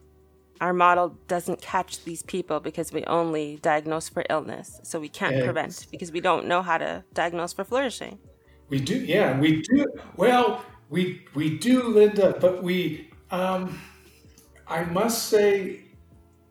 Our 0.59 0.73
model 0.73 1.17
doesn't 1.27 1.61
catch 1.61 2.03
these 2.03 2.21
people 2.21 2.59
because 2.59 2.91
we 2.91 3.03
only 3.05 3.59
diagnose 3.61 4.09
for 4.09 4.25
illness. 4.29 4.79
So 4.83 4.99
we 4.99 5.09
can't 5.09 5.35
Eggs. 5.35 5.45
prevent 5.45 5.87
because 5.89 6.11
we 6.11 6.19
don't 6.19 6.47
know 6.47 6.61
how 6.61 6.77
to 6.77 7.03
diagnose 7.13 7.53
for 7.53 7.63
flourishing. 7.63 8.19
We 8.69 8.79
do, 8.79 8.95
yeah, 8.95 9.39
we 9.39 9.61
do. 9.61 9.87
Well, 10.17 10.63
we 10.89 11.25
we 11.33 11.57
do, 11.57 11.83
Linda, 11.83 12.37
but 12.39 12.61
we 12.61 13.09
um 13.31 13.79
I 14.67 14.83
must 14.83 15.29
say 15.29 15.85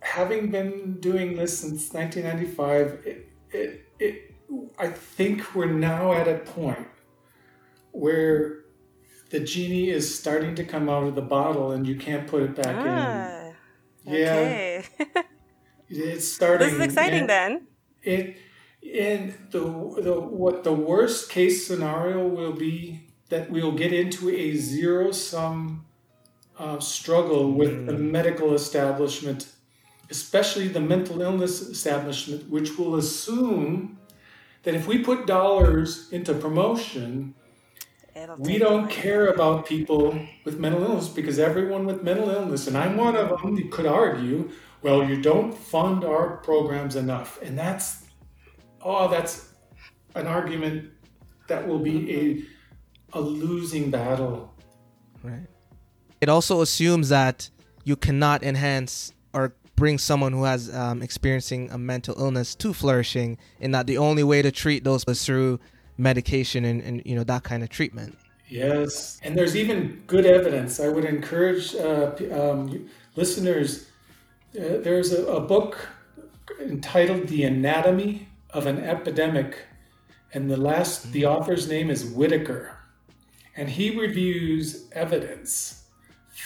having 0.01 0.51
been 0.51 0.99
doing 1.01 1.37
this 1.37 1.59
since 1.59 1.93
1995, 1.93 3.07
it, 3.07 3.29
it, 3.53 3.87
it 3.99 4.30
I 4.79 4.89
think 4.89 5.55
we're 5.55 5.67
now 5.67 6.13
at 6.13 6.27
a 6.29 6.39
point 6.39 6.89
where 7.93 8.61
the 9.31 9.41
genie 9.41 9.91
is 9.91 10.19
starting 10.19 10.55
to 10.57 10.65
come 10.65 10.89
out 10.89 11.05
of 11.05 11.15
the 11.15 11.23
bottle 11.23 11.73
and 11.73 11.87
you 11.87 11.97
can't 11.97 12.27
put 12.27 12.43
it 12.43 12.57
back 12.57 12.77
ah, 12.79 13.53
in. 14.05 14.15
Yeah. 14.15 14.35
Okay. 14.35 14.85
it's 15.89 16.27
starting. 16.27 16.67
This 16.67 16.75
is 16.75 16.81
exciting 16.81 17.27
then. 17.27 17.67
It 18.03 18.37
and 18.83 19.35
the 19.51 19.61
the 19.61 20.21
what 20.21 20.65
the 20.65 20.73
worst 20.73 21.31
case 21.31 21.67
scenario 21.67 22.27
will 22.27 22.53
be 22.53 23.01
that 23.29 23.51
we'll 23.51 23.73
get 23.73 23.93
into 23.93 24.31
a 24.31 24.57
zero 24.57 25.13
sum 25.13 25.85
uh, 26.59 26.81
struggle 26.81 27.53
with 27.53 27.71
mm. 27.71 27.87
the 27.87 27.93
medical 27.93 28.55
establishment, 28.55 29.53
especially 30.11 30.67
the 30.69 30.81
mental 30.81 31.23
illness 31.23 31.61
establishment, 31.61 32.51
which 32.51 32.77
will 32.77 32.97
assume 32.97 34.00
that 34.63 34.75
if 34.75 34.87
we 34.87 35.03
put 35.03 35.27
dollars 35.27 36.11
into 36.13 36.35
promotion, 36.35 37.35
we 38.39 38.59
don't 38.59 38.91
care 38.91 39.29
about 39.29 39.67
people 39.67 40.19
with 40.45 40.59
mental 40.59 40.83
illness 40.83 41.09
because 41.09 41.39
everyone 41.39 41.87
with 41.87 42.03
mental 42.03 42.29
illness, 42.31 42.67
and 42.67 42.77
I'm 42.77 42.97
one 42.97 43.17
of 43.17 43.29
them, 43.41 43.57
you 43.57 43.69
could 43.69 43.87
argue, 43.87 44.51
well, 44.83 45.05
you 45.05 45.23
don't 45.23 45.57
fund 45.57 46.05
our 46.05 46.39
programs 46.39 46.97
enough. 46.97 47.41
And 47.43 47.59
that's, 47.59 48.05
oh, 48.83 49.09
that's 49.09 49.53
an 50.15 50.27
argument 50.27 50.91
that 51.49 51.67
will 51.67 51.79
be 51.79 52.47
a, 53.15 53.19
a 53.19 53.21
losing 53.21 53.91
battle. 53.91 54.55
Right. 55.23 55.47
It 56.21 56.29
also 56.29 56.61
assumes 56.61 57.09
that 57.09 57.51
you 57.85 57.97
cannot 57.97 58.43
enhance 58.43 59.13
or 59.13 59.20
bring 59.81 59.97
someone 59.97 60.33
who 60.33 60.45
has 60.45 60.73
um, 60.75 61.01
experiencing 61.01 61.71
a 61.71 61.79
mental 61.79 62.15
illness 62.21 62.55
to 62.55 62.75
flourishing, 62.75 63.39
and 63.61 63.75
that 63.75 63.87
the 63.87 63.97
only 63.97 64.23
way 64.23 64.43
to 64.43 64.53
treat 64.53 64.85
those 64.85 65.03
is 65.09 65.25
through 65.25 65.59
medication 65.97 66.65
and, 66.67 66.83
and 66.83 67.03
you 67.05 67.17
know 67.17 67.25
that 67.25 67.43
kind 67.43 67.63
of 67.63 67.71
treatment. 67.71 68.17
Yes, 68.47 69.19
and 69.25 69.37
there's 69.37 69.57
even 69.57 70.03
good 70.07 70.27
evidence. 70.27 70.79
I 70.81 70.89
would 70.89 71.07
encourage 71.07 71.75
uh, 71.75 72.13
um, 72.31 72.89
listeners. 73.17 73.89
Uh, 74.55 74.79
there's 74.85 75.13
a, 75.13 75.25
a 75.27 75.41
book 75.41 75.89
entitled 76.61 77.29
"The 77.29 77.45
Anatomy 77.45 78.29
of 78.51 78.67
an 78.67 78.79
Epidemic," 78.85 79.65
and 80.35 80.51
the 80.51 80.59
last 80.59 81.13
the 81.13 81.25
author's 81.25 81.69
name 81.69 81.89
is 81.89 82.05
Whitaker, 82.05 82.77
and 83.57 83.71
he 83.71 83.99
reviews 83.99 84.89
evidence 84.93 85.80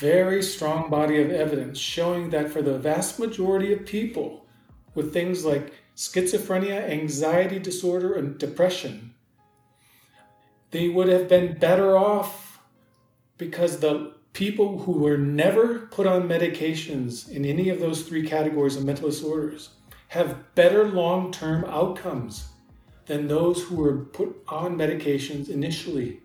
very 0.01 0.43
strong 0.43 0.91
body 0.91 1.21
of 1.21 1.31
evidence 1.31 1.79
showing 1.79 2.31
that 2.31 2.51
for 2.51 2.63
the 2.63 2.79
vast 2.79 3.19
majority 3.19 3.73
of 3.73 3.87
people 3.87 4.47
with 4.95 5.13
things 5.13 5.45
like 5.45 5.73
schizophrenia, 5.97 6.89
anxiety 6.89 7.59
disorder, 7.59 8.15
and 8.15 8.39
depression, 8.39 9.15
they 10.71 10.89
would 10.89 11.09
have 11.09 11.29
been 11.29 11.59
better 11.59 11.97
off 11.97 12.61
because 13.39 13.79
the 13.79 14.13
people 14.33 14.81
who 14.81 14.93
were 14.93 15.17
never 15.17 15.87
put 15.87 16.07
on 16.07 16.29
medications 16.29 17.31
in 17.31 17.45
any 17.45 17.69
of 17.69 17.79
those 17.79 18.03
three 18.03 18.27
categories 18.27 18.77
of 18.77 18.85
mental 18.85 19.09
disorders 19.09 19.71
have 20.09 20.55
better 20.55 20.89
long 20.89 21.31
term 21.31 21.65
outcomes 21.67 22.49
than 23.07 23.29
those 23.29 23.63
who 23.65 23.77
were 23.77 23.99
put 23.99 24.37
on 24.49 24.77
medications 24.77 25.49
initially. 25.49 26.21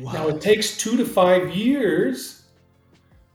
Wow. 0.00 0.12
Now 0.12 0.28
it 0.28 0.40
takes 0.40 0.76
two 0.76 0.96
to 0.96 1.04
five 1.04 1.54
years, 1.54 2.42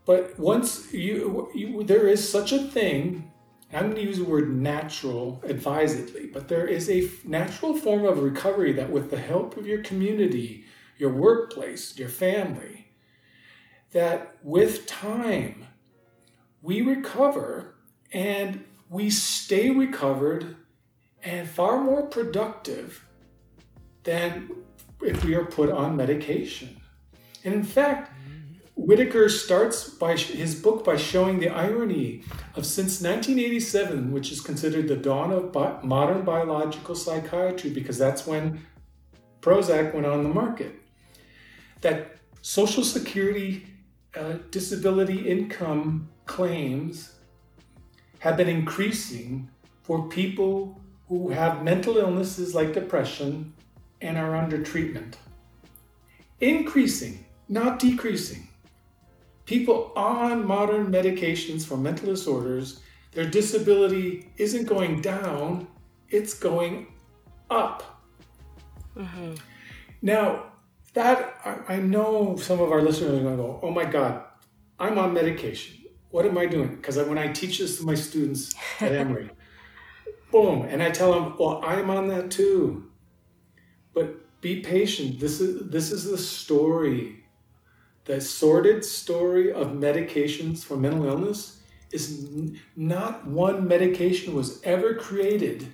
but 0.06 0.38
once 0.40 0.92
you, 0.94 1.50
you 1.54 1.84
there 1.84 2.08
is 2.08 2.28
such 2.28 2.52
a 2.52 2.60
thing. 2.60 3.32
I'm 3.74 3.92
going 3.92 3.96
to 3.96 4.04
use 4.04 4.20
the 4.20 4.24
word 4.24 4.56
natural 4.56 5.42
advisedly, 5.44 6.28
but 6.28 6.48
there 6.48 6.66
is 6.66 6.90
a 6.90 7.10
natural 7.26 7.76
form 7.76 8.06
of 8.06 8.20
recovery 8.20 8.72
that, 8.74 8.90
with 8.90 9.12
the 9.12 9.20
help 9.20 9.58
of 9.58 9.68
your 9.68 9.82
community, 9.82 10.66
your 10.98 11.12
workplace, 11.12 11.98
your 11.98 12.08
family, 12.08 12.88
that 13.92 14.38
with 14.44 14.86
time 14.86 15.68
we 16.62 16.82
recover 16.82 17.76
and 18.14 18.64
we 18.90 19.10
stay 19.10 19.70
recovered 19.70 20.56
and 21.24 21.50
far 21.50 21.82
more 21.82 22.04
productive 22.04 23.06
than 24.04 24.50
if 25.02 25.24
we 25.24 25.36
are 25.36 25.46
put 25.46 25.70
on 25.70 25.96
medication. 25.96 26.82
And 27.44 27.54
in 27.54 27.64
fact, 27.64 28.12
Whitaker 28.76 29.30
starts 29.30 29.88
by 29.88 30.18
his 30.18 30.56
book 30.56 30.84
by 30.84 30.98
showing 30.98 31.40
the 31.40 31.50
irony 31.50 32.24
of 32.56 32.66
since 32.66 33.02
1987, 33.02 34.12
which 34.12 34.32
is 34.32 34.42
considered 34.42 34.90
the 34.90 34.98
dawn 34.98 35.32
of 35.32 35.54
bi- 35.54 35.80
modern 35.82 36.24
biological 36.24 36.94
psychiatry, 36.94 37.70
because 37.70 37.98
that's 37.98 38.28
when 38.28 38.66
Prozac 39.42 39.94
went 39.94 40.06
on 40.06 40.24
the 40.24 40.30
market, 40.30 40.76
that 41.82 42.18
Social 42.42 42.84
Security 42.84 43.66
uh, 44.16 44.34
disability 44.52 45.28
income 45.28 46.10
claims 46.26 47.16
have 48.20 48.36
been 48.36 48.50
increasing 48.50 49.50
for 49.84 50.10
people 50.10 50.82
who 51.08 51.30
have 51.30 51.64
mental 51.64 51.98
illnesses 51.98 52.54
like 52.54 52.74
depression 52.74 53.54
and 54.02 54.18
are 54.18 54.36
under 54.36 54.62
treatment. 54.64 55.18
Increasing, 56.40 57.26
not 57.48 57.80
decreasing. 57.80 58.50
people 59.46 59.92
on 59.96 60.46
modern 60.46 60.88
medications 60.92 61.66
for 61.66 61.78
mental 61.78 62.08
disorders, 62.08 62.82
their 63.12 63.26
disability 63.26 64.30
isn't 64.38 64.66
going 64.66 65.02
down, 65.02 65.68
it's 66.10 66.34
going 66.34 66.88
up. 67.50 68.02
Mm-hmm. 68.98 69.36
Now, 70.02 70.46
that 70.94 71.36
I, 71.46 71.76
I 71.76 71.78
know 71.78 72.36
some 72.38 72.60
of 72.60 72.72
our 72.72 72.82
listeners 72.82 73.20
are 73.20 73.24
going 73.24 73.38
to 73.38 73.44
go, 73.44 73.60
oh 73.62 73.72
my 73.72 73.86
God, 73.86 74.24
I'm 74.80 74.98
on 74.98 75.14
medication. 75.14 75.86
What 76.10 76.26
am 76.26 76.38
I 76.38 76.46
doing? 76.46 76.76
Because 76.76 76.98
when 76.98 77.18
I 77.18 77.28
teach 77.28 77.60
this 77.60 77.78
to 77.80 77.86
my 77.86 77.96
students 77.96 78.54
at 78.80 78.94
Emory, 78.94 79.30
boom, 80.32 80.64
and 80.64 80.82
I 80.82 80.90
tell 80.90 81.14
them, 81.14 81.36
well, 81.38 81.62
I'm 81.64 81.90
on 81.90 82.08
that 82.08 82.32
too. 82.32 82.90
But 83.96 84.42
be 84.42 84.62
patient. 84.62 85.20
This 85.20 85.42
is 85.42 85.72
this 85.72 85.92
is 85.92 86.04
the 86.04 86.20
story. 86.20 87.24
The 88.04 88.22
sordid 88.22 88.86
story 88.86 89.52
of 89.52 89.70
medications 89.70 90.64
for 90.64 90.78
mental 90.78 91.08
illness 91.08 91.62
is 91.92 92.30
n- 92.32 92.62
not 92.76 93.26
one 93.26 93.68
medication 93.68 94.36
was 94.36 94.62
ever 94.64 94.94
created 94.94 95.66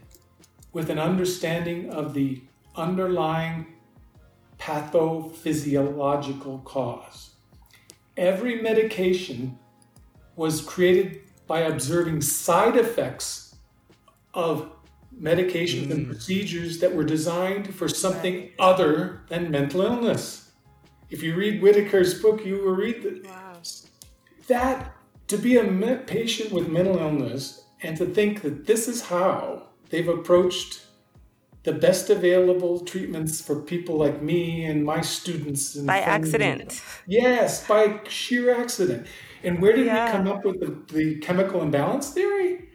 with 0.71 0.89
an 0.89 0.99
understanding 0.99 1.89
of 1.89 2.13
the 2.13 2.41
underlying 2.75 3.65
pathophysiological 4.57 6.63
cause. 6.63 7.31
Every 8.15 8.61
medication 8.61 9.59
was 10.37 10.61
created 10.61 11.19
by 11.47 11.59
observing 11.61 12.21
side 12.21 12.75
effects 12.77 13.55
of 14.33 14.71
medications 15.21 15.87
mm. 15.87 15.91
and 15.91 16.07
procedures 16.07 16.79
that 16.79 16.95
were 16.95 17.03
designed 17.03 17.73
for 17.73 17.87
something 17.87 18.49
other 18.59 19.21
than 19.29 19.51
mental 19.51 19.81
illness. 19.81 20.51
If 21.09 21.21
you 21.21 21.35
read 21.35 21.61
Whitaker's 21.61 22.21
book, 22.21 22.45
you 22.45 22.55
will 22.55 22.75
read 22.75 23.03
that. 23.03 23.25
Wow. 23.25 23.61
That 24.47 24.95
to 25.27 25.37
be 25.37 25.55
a 25.55 25.95
patient 26.07 26.51
with 26.51 26.67
mental 26.67 26.97
illness 26.97 27.63
and 27.81 27.95
to 27.97 28.05
think 28.05 28.41
that 28.41 28.65
this 28.65 28.87
is 28.87 29.01
how 29.03 29.67
they've 29.89 30.07
approached 30.07 30.85
the 31.63 31.71
best 31.71 32.09
available 32.09 32.79
treatments 32.79 33.39
for 33.39 33.61
people 33.61 33.95
like 33.95 34.21
me 34.21 34.65
and 34.65 34.83
my 34.83 35.01
students. 35.01 35.75
And 35.75 35.85
by 35.85 35.99
accident. 35.99 36.81
Yes, 37.07 37.67
by 37.67 37.99
sheer 38.07 38.53
accident. 38.53 39.05
And 39.43 39.61
where 39.61 39.75
did 39.75 39.85
yeah. 39.85 40.05
we 40.05 40.11
come 40.11 40.27
up 40.27 40.43
with 40.43 40.59
the, 40.59 40.93
the 40.93 41.19
chemical 41.19 41.61
imbalance 41.61 42.09
theory? 42.09 42.69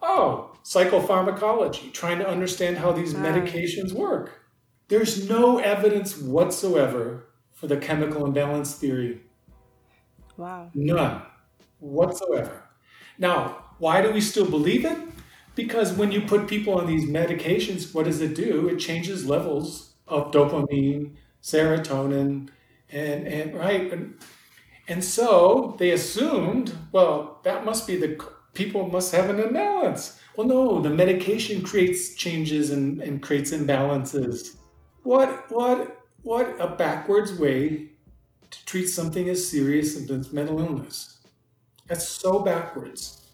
Oh, 0.00 0.53
psychopharmacology, 0.64 1.92
trying 1.92 2.18
to 2.18 2.28
understand 2.28 2.78
how 2.78 2.92
these 2.92 3.14
medications 3.14 3.92
work. 3.92 4.40
There's 4.88 5.28
no 5.28 5.58
evidence 5.58 6.18
whatsoever 6.18 7.26
for 7.52 7.66
the 7.66 7.76
chemical 7.76 8.24
imbalance 8.24 8.74
theory. 8.74 9.20
Wow. 10.36 10.70
None 10.74 11.22
whatsoever. 11.84 12.62
Now, 13.18 13.64
why 13.78 14.00
do 14.00 14.10
we 14.10 14.20
still 14.20 14.48
believe 14.48 14.84
it? 14.84 14.98
Because 15.54 15.92
when 15.92 16.10
you 16.10 16.22
put 16.22 16.48
people 16.48 16.74
on 16.74 16.86
these 16.86 17.08
medications, 17.08 17.94
what 17.94 18.06
does 18.06 18.20
it 18.20 18.34
do? 18.34 18.68
It 18.68 18.78
changes 18.78 19.26
levels 19.26 19.94
of 20.08 20.32
dopamine, 20.32 21.12
serotonin, 21.42 22.48
and, 22.90 23.26
and 23.26 23.54
right. 23.54 23.92
And, 23.92 24.18
and 24.88 25.04
so 25.04 25.76
they 25.78 25.90
assumed, 25.90 26.74
well, 26.90 27.40
that 27.44 27.64
must 27.64 27.86
be 27.86 27.96
the 27.96 28.18
people 28.52 28.88
must 28.88 29.14
have 29.14 29.30
an 29.30 29.38
imbalance. 29.38 30.18
Well, 30.36 30.46
no, 30.46 30.80
the 30.80 30.90
medication 30.90 31.62
creates 31.62 32.14
changes 32.14 32.70
and, 32.70 33.00
and 33.00 33.22
creates 33.22 33.52
imbalances. 33.52 34.56
What 35.02 35.50
what 35.50 36.00
what 36.22 36.56
a 36.58 36.68
backwards 36.68 37.32
way 37.34 37.90
to 38.50 38.64
treat 38.66 38.86
something 38.86 39.28
as 39.28 39.48
serious 39.48 39.96
as 39.96 40.32
mental 40.32 40.60
illness. 40.60 41.18
That's 41.86 42.08
so 42.08 42.38
backwards. 42.40 43.26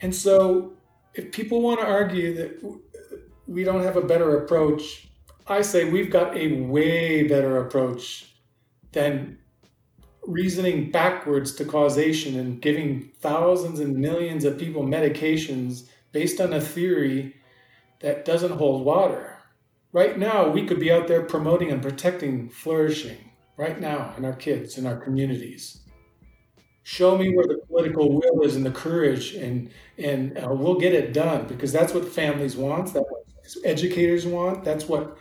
And 0.00 0.14
so 0.14 0.72
if 1.14 1.30
people 1.32 1.60
want 1.60 1.80
to 1.80 1.86
argue 1.86 2.34
that 2.34 2.80
we 3.46 3.62
don't 3.62 3.82
have 3.82 3.96
a 3.96 4.02
better 4.02 4.38
approach, 4.38 5.08
I 5.46 5.62
say 5.62 5.84
we've 5.84 6.10
got 6.10 6.36
a 6.36 6.62
way 6.62 7.28
better 7.28 7.58
approach 7.66 8.34
than 8.92 9.38
reasoning 10.26 10.90
backwards 10.90 11.54
to 11.54 11.64
causation 11.64 12.38
and 12.38 12.62
giving 12.62 13.10
thousands 13.20 13.80
and 13.80 13.96
millions 13.96 14.44
of 14.44 14.58
people 14.58 14.82
medications 14.82 15.88
based 16.12 16.40
on 16.40 16.52
a 16.52 16.60
theory 16.60 17.34
that 18.00 18.24
doesn't 18.24 18.58
hold 18.58 18.84
water. 18.84 19.38
Right 19.92 20.18
now, 20.18 20.48
we 20.48 20.66
could 20.66 20.80
be 20.80 20.92
out 20.92 21.08
there 21.08 21.22
promoting 21.22 21.70
and 21.70 21.82
protecting 21.82 22.48
flourishing 22.48 23.32
right 23.56 23.80
now 23.80 24.14
in 24.16 24.24
our 24.24 24.32
kids, 24.32 24.78
in 24.78 24.86
our 24.86 24.96
communities. 24.96 25.80
Show 26.84 27.16
me 27.16 27.34
where 27.34 27.46
the 27.46 27.58
political 27.68 28.12
will 28.12 28.42
is 28.42 28.56
and 28.56 28.66
the 28.66 28.70
courage, 28.70 29.34
and 29.34 29.70
and 29.98 30.36
uh, 30.36 30.48
we'll 30.52 30.80
get 30.80 30.92
it 30.92 31.12
done 31.12 31.46
because 31.46 31.72
that's 31.72 31.94
what 31.94 32.08
families 32.08 32.56
want. 32.56 32.92
That's 32.92 33.06
what 33.08 33.64
educators 33.64 34.26
want. 34.26 34.64
That's 34.64 34.88
what 34.88 35.16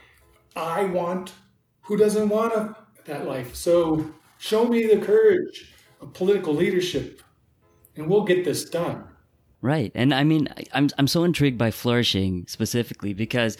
I 0.55 0.85
want. 0.85 1.33
Who 1.81 1.97
doesn't 1.97 2.29
want 2.29 2.53
a, 2.53 2.75
that 3.05 3.27
life? 3.27 3.53
So 3.55 4.11
show 4.41 4.65
me 4.65 4.87
the 4.87 4.97
courage 4.97 5.71
of 6.01 6.13
political 6.13 6.53
leadership, 6.53 7.21
and 7.95 8.07
we'll 8.07 8.23
get 8.23 8.43
this 8.43 8.67
done. 8.67 9.03
Right. 9.61 9.91
And 9.93 10.15
I 10.15 10.23
mean, 10.23 10.49
I'm, 10.73 10.89
I'm 10.97 11.07
so 11.07 11.23
intrigued 11.23 11.59
by 11.59 11.69
flourishing 11.69 12.47
specifically 12.47 13.13
because 13.13 13.55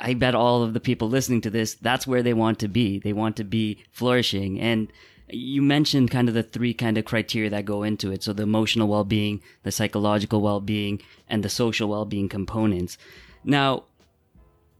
I 0.00 0.14
bet 0.14 0.34
all 0.34 0.64
of 0.64 0.74
the 0.74 0.80
people 0.80 1.08
listening 1.08 1.40
to 1.42 1.50
this, 1.50 1.74
that's 1.74 2.04
where 2.04 2.24
they 2.24 2.34
want 2.34 2.58
to 2.58 2.68
be. 2.68 2.98
They 2.98 3.12
want 3.12 3.36
to 3.36 3.44
be 3.44 3.84
flourishing. 3.92 4.58
And 4.58 4.92
you 5.28 5.62
mentioned 5.62 6.10
kind 6.10 6.28
of 6.28 6.34
the 6.34 6.42
three 6.42 6.74
kind 6.74 6.98
of 6.98 7.04
criteria 7.04 7.50
that 7.50 7.64
go 7.64 7.84
into 7.84 8.10
it. 8.10 8.24
So 8.24 8.32
the 8.32 8.42
emotional 8.42 8.88
well-being, 8.88 9.40
the 9.62 9.70
psychological 9.70 10.40
well-being, 10.40 11.00
and 11.28 11.44
the 11.44 11.48
social 11.48 11.88
well-being 11.88 12.28
components. 12.28 12.98
Now, 13.44 13.84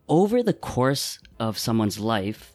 over 0.08 0.42
the 0.42 0.52
course 0.52 1.20
of 1.38 1.58
someone's 1.58 2.00
life, 2.00 2.53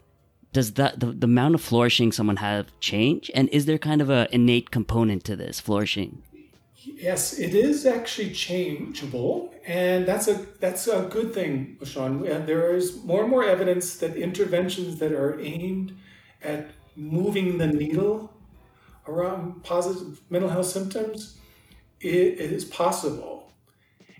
does 0.52 0.74
that 0.74 1.00
the, 1.00 1.08
the 1.08 1.26
amount 1.26 1.56
of 1.56 1.62
flourishing 1.62 2.12
someone 2.12 2.38
have 2.38 2.68
change? 2.80 3.30
And 3.36 3.50
is 3.50 3.66
there 3.66 3.78
kind 3.78 4.02
of 4.02 4.10
an 4.10 4.28
innate 4.32 4.72
component 4.72 5.24
to 5.26 5.36
this 5.36 5.60
flourishing? 5.60 6.24
Yes, 6.82 7.38
it 7.38 7.54
is 7.54 7.86
actually 7.86 8.32
changeable, 8.32 9.54
and 9.66 10.06
that's 10.06 10.28
a 10.28 10.46
that's 10.60 10.88
a 10.88 11.08
good 11.12 11.34
thing, 11.34 11.78
Sean. 11.84 12.24
There 12.24 12.74
is 12.74 13.04
more 13.04 13.22
and 13.22 13.30
more 13.30 13.44
evidence 13.44 13.98
that 13.98 14.16
interventions 14.16 14.98
that 15.00 15.12
are 15.12 15.40
aimed 15.40 15.96
at 16.42 16.72
moving 16.96 17.58
the 17.58 17.68
needle 17.68 18.34
around 19.08 19.64
positive 19.64 20.22
mental 20.30 20.50
health 20.50 20.68
symptoms 20.68 21.38
it, 22.00 22.40
is 22.40 22.64
possible, 22.64 23.52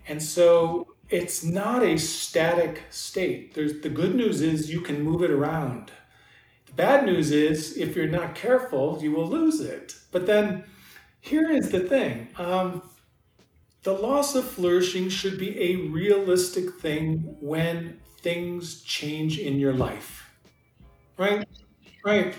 and 0.08 0.22
so 0.22 0.88
it's 1.10 1.44
not 1.44 1.82
a 1.82 1.98
static 1.98 2.84
state. 2.90 3.54
There's 3.56 3.80
the 3.82 3.90
good 3.90 4.16
news 4.16 4.42
is 4.42 4.72
you 4.72 4.82
can 4.82 5.02
move 5.02 5.24
it 5.24 5.32
around. 5.32 5.92
Bad 6.76 7.06
news 7.06 7.32
is 7.32 7.78
if 7.78 7.96
you're 7.96 8.08
not 8.08 8.36
careful, 8.36 9.00
you 9.02 9.12
will 9.12 9.28
lose 9.28 9.60
it. 9.60 9.96
But 10.12 10.26
then 10.26 10.64
here 11.22 11.50
is 11.50 11.70
the 11.72 11.82
thing 11.82 12.30
um, 12.38 12.82
the 13.84 13.94
loss 13.94 14.36
of 14.36 14.46
flourishing 14.46 15.10
should 15.10 15.38
be 15.38 15.60
a 15.60 15.76
realistic 15.90 16.76
thing 16.76 17.36
when 17.40 18.00
things 18.22 18.82
change 18.82 19.40
in 19.40 19.60
your 19.60 19.74
life. 19.74 20.30
Right? 21.18 21.48
Right. 22.06 22.36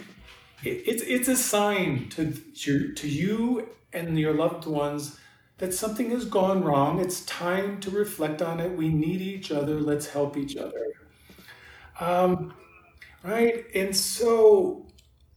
it's, 0.62 1.02
it's 1.02 1.28
a 1.28 1.36
sign 1.36 2.08
to, 2.10 2.32
to, 2.32 2.92
to 2.92 3.08
you 3.08 3.68
and 3.92 4.18
your 4.18 4.34
loved 4.34 4.66
ones 4.66 5.18
that 5.58 5.74
something 5.74 6.10
has 6.10 6.24
gone 6.24 6.62
wrong. 6.64 7.00
It's 7.00 7.20
time 7.26 7.80
to 7.80 7.90
reflect 7.90 8.40
on 8.40 8.60
it. 8.60 8.76
We 8.76 8.88
need 8.88 9.20
each 9.20 9.50
other. 9.50 9.80
Let's 9.80 10.08
help 10.08 10.36
each 10.36 10.56
other. 10.56 10.92
Um, 12.00 12.54
right? 13.22 13.64
And 13.74 13.94
so 13.96 14.86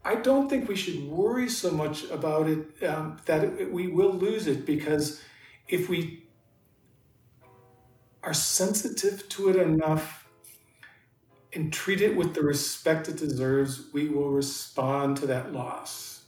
I 0.05 0.15
don't 0.15 0.49
think 0.49 0.67
we 0.67 0.75
should 0.75 1.07
worry 1.07 1.49
so 1.49 1.71
much 1.71 2.03
about 2.09 2.47
it 2.47 2.83
um, 2.83 3.17
that 3.25 3.43
it, 3.43 3.71
we 3.71 3.87
will 3.87 4.11
lose 4.11 4.47
it 4.47 4.65
because 4.65 5.21
if 5.67 5.89
we 5.89 6.25
are 8.21 8.33
sensitive 8.33 9.27
to 9.29 9.49
it 9.49 9.55
enough 9.55 10.27
and 11.53 11.71
treat 11.71 12.01
it 12.01 12.15
with 12.15 12.33
the 12.33 12.41
respect 12.41 13.07
it 13.07 13.17
deserves, 13.17 13.89
we 13.93 14.09
will 14.09 14.29
respond 14.29 15.17
to 15.17 15.27
that 15.27 15.53
loss. 15.53 16.23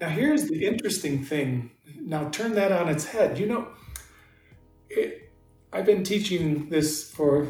Now, 0.00 0.08
here's 0.08 0.48
the 0.48 0.66
interesting 0.66 1.24
thing. 1.24 1.70
Now, 2.00 2.28
turn 2.28 2.52
that 2.54 2.70
on 2.70 2.88
its 2.88 3.06
head. 3.06 3.38
You 3.38 3.46
know, 3.46 3.68
it, 4.90 5.32
I've 5.72 5.86
been 5.86 6.04
teaching 6.04 6.68
this 6.68 7.10
for 7.10 7.48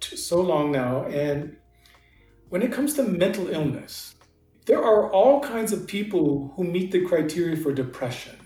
so 0.00 0.40
long 0.40 0.70
now, 0.70 1.04
and 1.06 1.56
when 2.48 2.62
it 2.62 2.72
comes 2.72 2.94
to 2.94 3.02
mental 3.02 3.48
illness, 3.48 4.14
there 4.66 4.82
are 4.82 5.10
all 5.10 5.40
kinds 5.40 5.72
of 5.72 5.86
people 5.86 6.52
who 6.56 6.64
meet 6.64 6.92
the 6.92 7.04
criteria 7.04 7.56
for 7.56 7.72
depression. 7.72 8.36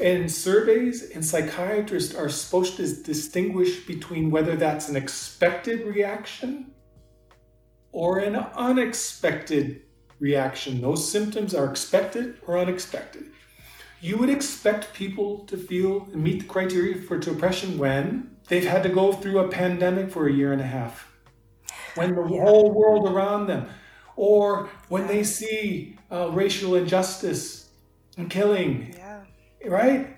And 0.00 0.30
surveys 0.30 1.10
and 1.10 1.24
psychiatrists 1.24 2.14
are 2.14 2.28
supposed 2.28 2.76
to 2.76 3.02
distinguish 3.02 3.84
between 3.86 4.30
whether 4.30 4.56
that's 4.56 4.88
an 4.88 4.96
expected 4.96 5.86
reaction 5.86 6.72
or 7.90 8.20
an 8.20 8.36
unexpected 8.36 9.82
reaction. 10.18 10.80
Those 10.80 11.10
symptoms 11.10 11.54
are 11.54 11.68
expected 11.68 12.38
or 12.46 12.58
unexpected. 12.58 13.24
You 14.00 14.16
would 14.18 14.30
expect 14.30 14.94
people 14.94 15.40
to 15.46 15.56
feel 15.56 16.08
and 16.12 16.24
meet 16.24 16.40
the 16.40 16.48
criteria 16.48 17.02
for 17.02 17.18
depression 17.18 17.78
when 17.78 18.36
they've 18.48 18.66
had 18.66 18.82
to 18.84 18.88
go 18.88 19.12
through 19.12 19.40
a 19.40 19.48
pandemic 19.48 20.10
for 20.10 20.26
a 20.26 20.32
year 20.32 20.52
and 20.52 20.60
a 20.60 20.66
half, 20.66 21.11
when 21.94 22.14
the 22.14 22.24
yeah. 22.24 22.42
whole 22.42 22.72
world 22.72 23.08
around 23.08 23.46
them, 23.46 23.66
or 24.16 24.68
when 24.88 25.06
they 25.06 25.24
see 25.24 25.96
uh, 26.10 26.30
racial 26.30 26.74
injustice 26.74 27.70
and 28.16 28.30
killing, 28.30 28.94
yeah. 28.96 29.22
right? 29.66 30.16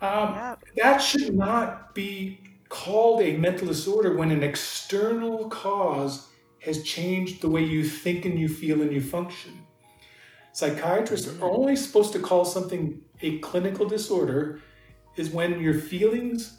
Um, 0.00 0.34
yeah. 0.34 0.54
That 0.76 0.98
should 0.98 1.34
not 1.34 1.94
be 1.94 2.40
called 2.68 3.22
a 3.22 3.36
mental 3.36 3.66
disorder 3.66 4.16
when 4.16 4.30
an 4.30 4.42
external 4.42 5.48
cause 5.48 6.28
has 6.60 6.82
changed 6.82 7.40
the 7.40 7.48
way 7.48 7.64
you 7.64 7.84
think 7.84 8.24
and 8.24 8.38
you 8.38 8.48
feel 8.48 8.82
and 8.82 8.92
you 8.92 9.00
function. 9.00 9.52
Psychiatrists 10.52 11.40
are 11.40 11.50
only 11.50 11.76
supposed 11.76 12.12
to 12.12 12.18
call 12.18 12.44
something 12.44 13.00
a 13.22 13.38
clinical 13.38 13.86
disorder 13.86 14.60
is 15.16 15.30
when 15.30 15.60
your 15.60 15.74
feelings, 15.74 16.58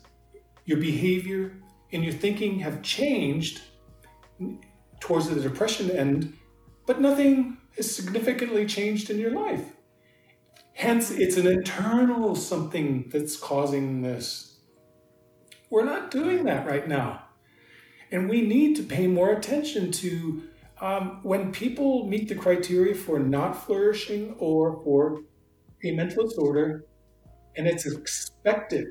your 0.65 0.77
behavior, 0.77 1.57
and 1.91 2.03
your 2.03 2.13
thinking 2.13 2.59
have 2.59 2.81
changed 2.81 3.61
towards 4.99 5.29
the 5.29 5.39
depression 5.39 5.91
end, 5.91 6.33
but 6.85 7.01
nothing 7.01 7.57
has 7.75 7.93
significantly 7.95 8.65
changed 8.65 9.09
in 9.09 9.19
your 9.19 9.31
life. 9.31 9.73
Hence, 10.73 11.11
it's 11.11 11.37
an 11.37 11.47
internal 11.47 12.35
something 12.35 13.09
that's 13.11 13.35
causing 13.37 14.01
this. 14.01 14.59
We're 15.69 15.85
not 15.85 16.09
doing 16.09 16.45
that 16.45 16.65
right 16.65 16.87
now. 16.87 17.23
And 18.11 18.29
we 18.29 18.41
need 18.41 18.75
to 18.77 18.83
pay 18.83 19.05
more 19.05 19.31
attention 19.31 19.91
to 19.91 20.43
um, 20.81 21.19
when 21.23 21.51
people 21.51 22.07
meet 22.07 22.29
the 22.29 22.35
criteria 22.35 22.95
for 22.95 23.19
not 23.19 23.65
flourishing 23.65 24.35
or 24.39 24.81
for 24.83 25.21
a 25.83 25.91
mental 25.91 26.25
disorder, 26.27 26.85
and 27.57 27.67
it's 27.67 27.85
expected, 27.85 28.87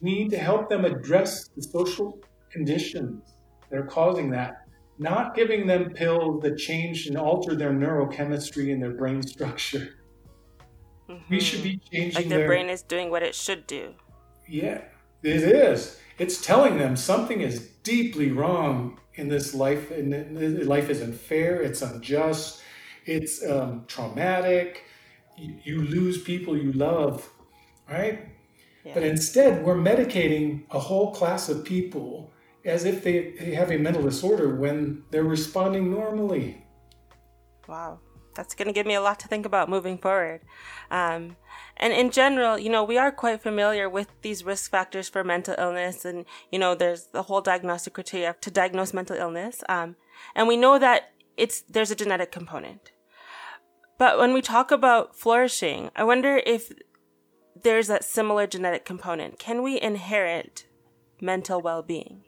we 0.00 0.14
need 0.14 0.30
to 0.30 0.38
help 0.38 0.68
them 0.68 0.84
address 0.84 1.48
the 1.48 1.62
social 1.62 2.18
conditions 2.50 3.37
that 3.70 3.78
are 3.78 3.86
causing 3.86 4.30
that, 4.30 4.66
not 4.98 5.34
giving 5.34 5.66
them 5.66 5.90
pills 5.90 6.42
that 6.42 6.56
change 6.56 7.06
and 7.06 7.16
alter 7.16 7.54
their 7.54 7.72
neurochemistry 7.72 8.72
and 8.72 8.82
their 8.82 8.92
brain 8.92 9.22
structure. 9.22 9.94
Mm-hmm. 11.08 11.22
We 11.30 11.40
should 11.40 11.62
be 11.62 11.80
changing 11.90 12.14
like 12.14 12.28
their, 12.28 12.38
their 12.38 12.48
brain 12.48 12.68
is 12.68 12.82
doing 12.82 13.10
what 13.10 13.22
it 13.22 13.34
should 13.34 13.66
do. 13.66 13.94
Yeah, 14.46 14.82
it 15.22 15.42
is. 15.42 15.98
It's 16.18 16.40
telling 16.40 16.78
them 16.78 16.96
something 16.96 17.40
is 17.40 17.68
deeply 17.82 18.30
wrong 18.32 18.98
in 19.14 19.28
this 19.28 19.54
life, 19.54 19.90
and 19.90 20.66
life 20.66 20.90
isn't 20.90 21.14
fair. 21.14 21.60
It's 21.62 21.82
unjust. 21.82 22.62
It's 23.04 23.44
um, 23.44 23.84
traumatic. 23.86 24.84
You, 25.36 25.56
you, 25.62 25.82
lose 25.82 26.20
people 26.22 26.56
you 26.56 26.72
love, 26.72 27.28
right? 27.88 28.28
Yeah. 28.84 28.94
But 28.94 29.04
instead, 29.04 29.64
we're 29.64 29.76
medicating 29.76 30.64
a 30.70 30.78
whole 30.78 31.14
class 31.14 31.48
of 31.48 31.64
people 31.64 32.32
as 32.64 32.84
if 32.84 33.02
they, 33.02 33.32
they 33.32 33.54
have 33.54 33.70
a 33.70 33.78
mental 33.78 34.02
disorder 34.02 34.54
when 34.54 35.04
they're 35.10 35.24
responding 35.24 35.90
normally. 35.90 36.64
Wow 37.66 38.00
that's 38.38 38.54
going 38.54 38.68
to 38.68 38.72
give 38.72 38.86
me 38.86 38.94
a 38.94 39.00
lot 39.00 39.18
to 39.18 39.26
think 39.26 39.44
about 39.44 39.68
moving 39.68 39.98
forward. 39.98 40.40
Um, 40.92 41.36
and 41.76 41.92
in 41.92 42.12
general, 42.12 42.56
you 42.56 42.70
know, 42.70 42.84
we 42.84 42.96
are 42.96 43.10
quite 43.10 43.42
familiar 43.42 43.88
with 43.88 44.08
these 44.22 44.44
risk 44.44 44.70
factors 44.70 45.08
for 45.08 45.24
mental 45.24 45.56
illness, 45.58 46.04
and 46.04 46.24
you 46.52 46.58
know, 46.58 46.76
there's 46.76 47.06
the 47.06 47.24
whole 47.24 47.40
diagnostic 47.40 47.94
criteria 47.94 48.36
to 48.40 48.50
diagnose 48.50 48.94
mental 48.94 49.16
illness, 49.16 49.64
um, 49.68 49.96
and 50.36 50.46
we 50.46 50.56
know 50.56 50.78
that 50.78 51.10
it's 51.36 51.62
there's 51.62 51.90
a 51.90 51.96
genetic 51.96 52.30
component. 52.30 52.92
But 53.98 54.18
when 54.18 54.32
we 54.32 54.40
talk 54.40 54.70
about 54.70 55.16
flourishing, 55.16 55.90
I 55.96 56.04
wonder 56.04 56.40
if 56.46 56.72
there's 57.60 57.88
that 57.88 58.04
similar 58.04 58.46
genetic 58.46 58.84
component. 58.84 59.40
Can 59.40 59.64
we 59.64 59.80
inherit 59.80 60.66
mental 61.20 61.60
well-being? 61.60 62.22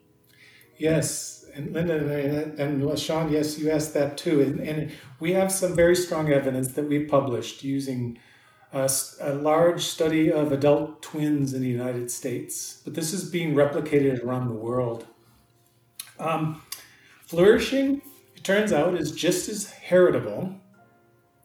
Yes, 0.81 1.45
and 1.53 1.73
Linda 1.73 2.55
and, 2.57 2.99
Sean, 2.99 3.31
yes, 3.31 3.59
you 3.59 3.69
asked 3.69 3.93
that 3.93 4.17
too. 4.17 4.41
And, 4.41 4.59
and, 4.59 4.91
we 5.19 5.33
have 5.33 5.51
some 5.51 5.75
very 5.75 5.95
strong 5.95 6.33
evidence 6.33 6.69
that 6.69 6.89
we 6.89 7.05
published 7.05 7.63
using 7.63 8.17
a, 8.73 8.89
a, 9.19 9.33
large 9.35 9.83
study 9.83 10.31
of 10.31 10.51
adult 10.51 11.03
twins 11.03 11.53
in 11.53 11.61
the 11.61 11.67
United 11.67 12.09
States. 12.09 12.81
But 12.83 12.95
this 12.95 13.13
is 13.13 13.29
being 13.29 13.53
replicated 13.53 14.23
around 14.23 14.47
the 14.47 14.55
world. 14.55 15.05
Um, 16.17 16.63
flourishing, 17.27 18.01
it 18.35 18.43
turns 18.43 18.73
out, 18.73 18.95
is 18.95 19.11
just 19.11 19.49
as 19.49 19.69
heritable 19.69 20.55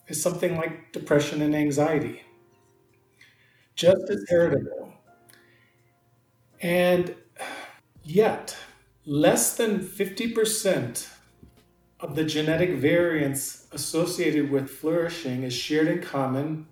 as 0.08 0.22
something 0.22 0.56
like 0.56 0.92
depression 0.92 1.42
and 1.42 1.54
anxiety. 1.54 2.22
Just 3.74 4.08
as 4.08 4.24
heritable. 4.30 4.94
And 6.62 7.14
yet, 8.02 8.56
less 9.06 9.56
than 9.56 9.78
50% 9.78 11.08
of 12.00 12.16
the 12.16 12.24
genetic 12.24 12.70
variance 12.72 13.68
associated 13.70 14.50
with 14.50 14.68
flourishing 14.68 15.44
is 15.44 15.54
shared 15.54 15.86
in 15.86 16.02
common 16.02 16.66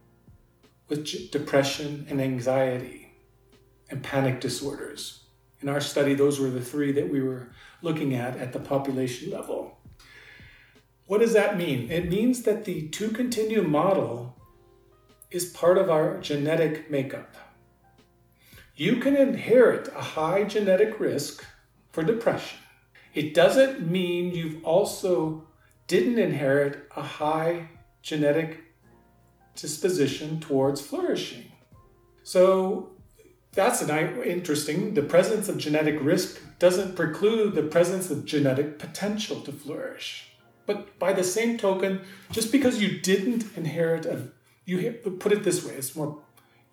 with 0.89 1.31
depression 1.31 2.07
and 2.11 2.21
anxiety 2.21 3.13
and 3.89 4.03
panic 4.03 4.41
disorders. 4.41 5.21
In 5.61 5.69
our 5.69 5.81
study, 5.81 6.15
those 6.15 6.41
were 6.41 6.51
the 6.51 6.61
three 6.61 6.91
that 6.93 7.09
we 7.09 7.23
were 7.23 7.51
looking 7.81 8.15
at 8.15 8.37
at 8.37 8.53
the 8.53 8.59
population 8.59 9.31
level. 9.31 9.79
What 11.07 11.21
does 11.21 11.35
that 11.35 11.57
mean? 11.57 11.91
It 11.91 12.09
means 12.09 12.43
that 12.43 12.65
the 12.65 12.89
two 12.89 13.11
continuum 13.11 13.71
model 13.71 14.37
is 15.31 15.47
part 15.47 15.79
of 15.79 15.89
our 15.89 16.19
genetic 16.19 16.91
makeup. 16.91 17.37
You 18.75 18.97
can 18.97 19.17
inherit 19.17 19.89
a 19.95 20.03
high 20.03 20.45
genetic 20.45 20.99
risk 20.99 21.45
for 21.95 22.03
depression. 22.03 22.59
It 23.15 23.35
doesn't 23.35 23.89
mean 23.89 24.35
you've 24.35 24.65
also 24.65 25.45
didn't 25.87 26.19
inherit 26.19 26.89
a 26.97 27.03
high 27.03 27.69
genetic 28.03 28.65
disposition 29.55 30.41
towards 30.41 30.81
flourishing. 30.81 31.53
So 32.25 32.91
that's 33.53 33.81
an 33.81 33.91
interesting. 34.25 34.95
The 34.95 35.03
presence 35.03 35.49
of 35.49 35.57
genetic 35.57 35.99
risk 36.01 36.41
doesn't 36.59 36.97
preclude 36.97 37.55
the 37.55 37.63
presence 37.63 38.11
of 38.11 38.25
genetic 38.25 38.81
potential 38.81 39.41
to 39.43 39.53
flourish. 39.53 40.33
But 40.67 40.99
by 40.99 41.13
the 41.13 41.23
same 41.23 41.57
token, 41.59 42.01
just 42.33 42.51
because 42.51 42.83
you 42.83 43.01
didn't 43.01 43.57
inherit 43.57 44.05
a, 44.05 44.33
you 44.65 44.91
put 45.21 45.31
it 45.31 45.45
this 45.45 45.65
way, 45.65 45.75
it's 45.75 45.95
more, 45.95 46.19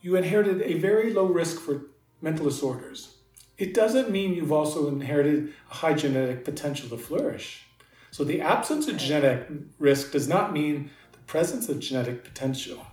you 0.01 0.15
inherited 0.15 0.63
a 0.63 0.79
very 0.79 1.13
low 1.13 1.25
risk 1.25 1.59
for 1.59 1.83
mental 2.21 2.45
disorders 2.45 3.17
it 3.61 3.75
doesn't 3.75 4.09
mean 4.09 4.33
you've 4.33 4.51
also 4.51 4.87
inherited 4.87 5.53
a 5.69 5.73
high 5.75 5.93
genetic 5.93 6.43
potential 6.43 6.89
to 6.89 6.97
flourish. 6.97 7.67
So 8.09 8.23
the 8.23 8.41
absence 8.41 8.87
of 8.87 8.97
genetic 8.97 9.47
risk 9.77 10.11
does 10.11 10.27
not 10.27 10.51
mean 10.51 10.89
the 11.11 11.19
presence 11.19 11.69
of 11.69 11.79
genetic 11.79 12.23
potential. 12.23 12.83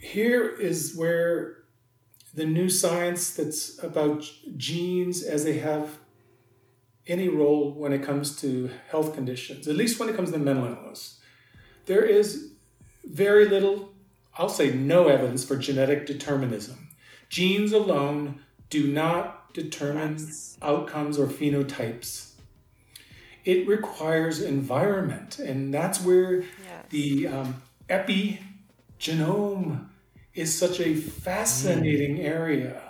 Here 0.00 0.48
is 0.48 0.96
where 0.96 1.64
the 2.32 2.46
new 2.46 2.70
science 2.70 3.34
that's 3.34 3.78
about 3.82 4.24
genes 4.56 5.22
as 5.22 5.44
they 5.44 5.58
have 5.58 5.98
any 7.06 7.28
role 7.28 7.72
when 7.72 7.92
it 7.92 8.02
comes 8.02 8.40
to 8.40 8.70
health 8.90 9.14
conditions, 9.14 9.68
at 9.68 9.76
least 9.76 10.00
when 10.00 10.08
it 10.08 10.16
comes 10.16 10.32
to 10.32 10.38
mental 10.38 10.64
illness. 10.64 11.20
There 11.84 12.06
is 12.06 12.52
very 13.04 13.44
little, 13.46 13.90
I'll 14.38 14.48
say 14.48 14.72
no 14.72 15.08
evidence 15.08 15.44
for 15.44 15.56
genetic 15.56 16.06
determinism. 16.06 16.88
Genes 17.28 17.72
alone 17.72 18.40
do 18.70 18.90
not 18.90 19.37
determine 19.52 20.16
yes. 20.18 20.56
outcomes 20.62 21.18
or 21.18 21.26
phenotypes. 21.26 22.32
It 23.44 23.66
requires 23.66 24.42
environment, 24.42 25.38
and 25.38 25.72
that's 25.72 26.02
where 26.02 26.40
yes. 26.40 26.48
the 26.90 27.28
um, 27.28 27.62
epigenome 27.88 29.86
is 30.34 30.56
such 30.56 30.80
a 30.80 30.94
fascinating 30.94 32.18
mm. 32.18 32.24
area. 32.24 32.82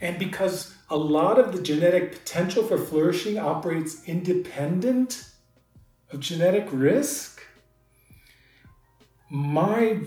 And 0.00 0.18
because 0.18 0.74
a 0.90 0.96
lot 0.96 1.38
of 1.38 1.52
the 1.52 1.62
genetic 1.62 2.12
potential 2.12 2.62
for 2.64 2.78
flourishing 2.78 3.38
operates 3.38 4.04
independent 4.04 5.28
of 6.12 6.20
genetic 6.20 6.68
risk, 6.70 7.42
my 9.30 10.00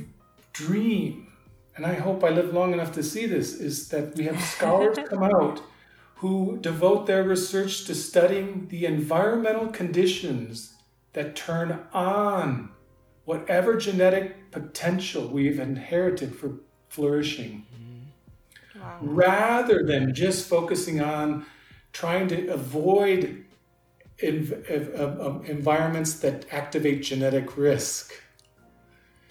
dream, 0.53 1.27
and 1.75 1.85
I 1.85 1.93
hope 1.93 2.23
I 2.23 2.29
live 2.29 2.53
long 2.53 2.73
enough 2.73 2.91
to 2.93 3.03
see 3.03 3.25
this, 3.25 3.53
is 3.53 3.89
that 3.89 4.15
we 4.15 4.25
have 4.25 4.41
scholars 4.41 4.97
come 5.09 5.23
out 5.23 5.61
who 6.19 6.57
devote 6.59 7.07
their 7.07 7.23
research 7.23 7.85
to 7.85 7.95
studying 7.95 8.67
the 8.67 8.85
environmental 8.85 9.67
conditions 9.67 10.73
that 11.13 11.33
turn 11.35 11.79
on 11.93 12.69
whatever 13.23 13.77
genetic 13.77 14.51
potential 14.51 15.27
we've 15.27 15.59
inherited 15.59 16.35
for 16.35 16.55
flourishing. 16.89 17.65
Wow. 18.75 18.97
Rather 19.01 19.83
than 19.83 20.13
just 20.13 20.49
focusing 20.49 20.99
on 20.99 21.45
trying 21.93 22.27
to 22.29 22.47
avoid 22.47 23.45
env- 24.21 24.99
um, 24.99 25.21
um, 25.21 25.45
environments 25.45 26.15
that 26.19 26.45
activate 26.51 27.01
genetic 27.01 27.57
risk. 27.57 28.13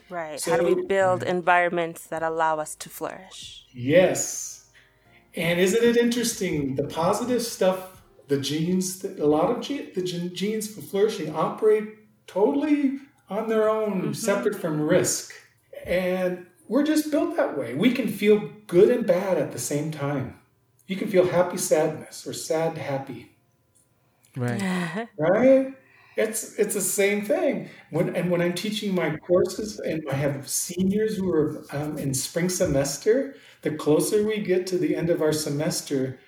Right. 0.09 0.41
So, 0.41 0.53
How 0.53 0.57
do 0.57 0.75
we 0.75 0.87
build 0.87 1.23
environments 1.23 2.07
that 2.07 2.23
allow 2.23 2.59
us 2.59 2.75
to 2.77 2.89
flourish? 2.89 3.67
Yes. 3.73 4.58
And 5.39 5.61
isn't 5.61 5.85
it 5.85 5.97
interesting? 5.97 6.75
The 6.75 6.85
positive 6.85 7.43
stuff, 7.43 8.03
the 8.27 8.41
genes, 8.41 9.05
a 9.05 9.25
lot 9.25 9.51
of 9.51 9.61
ge- 9.63 9.95
the 9.95 10.03
genes 10.03 10.67
for 10.75 10.81
flourishing 10.81 11.35
operate 11.35 11.85
totally 12.27 12.99
on 13.31 13.49
their 13.49 13.69
own, 13.71 14.03
mm-hmm. 14.03 14.13
separate 14.13 14.57
from 14.57 14.81
risk. 14.81 15.33
And 15.87 16.47
we're 16.67 16.83
just 16.83 17.13
built 17.13 17.37
that 17.37 17.57
way. 17.57 17.75
We 17.75 17.93
can 17.93 18.09
feel 18.09 18.51
good 18.67 18.91
and 18.91 19.07
bad 19.07 19.39
at 19.39 19.53
the 19.53 19.61
same 19.61 19.93
time. 19.93 20.41
You 20.89 20.97
can 20.97 21.09
feel 21.09 21.29
happy 21.29 21.57
sadness 21.57 22.27
or 22.27 22.33
sad 22.33 22.77
happy. 22.77 23.37
Right. 24.37 25.09
right? 25.19 25.75
It's 26.17 26.59
it's 26.59 26.75
the 26.75 26.81
same 26.81 27.25
thing. 27.25 27.69
When 27.91 28.17
and 28.17 28.29
when 28.29 28.43
I'm 28.43 28.55
teaching 28.55 28.93
my 28.93 29.17
courses 29.19 29.79
and 29.79 30.03
I 30.11 30.15
have 30.15 30.49
seniors 30.49 31.17
who 31.17 31.33
are 31.33 31.65
um, 31.71 31.97
in 31.97 32.13
spring 32.13 32.49
semester, 32.49 33.37
the 33.63 33.73
closer 33.73 34.27
we 34.27 34.39
get 34.41 34.67
to 34.69 34.79
the 34.79 34.95
end 34.97 35.11
of 35.11 35.23
our 35.23 35.33
semester, 35.33 36.19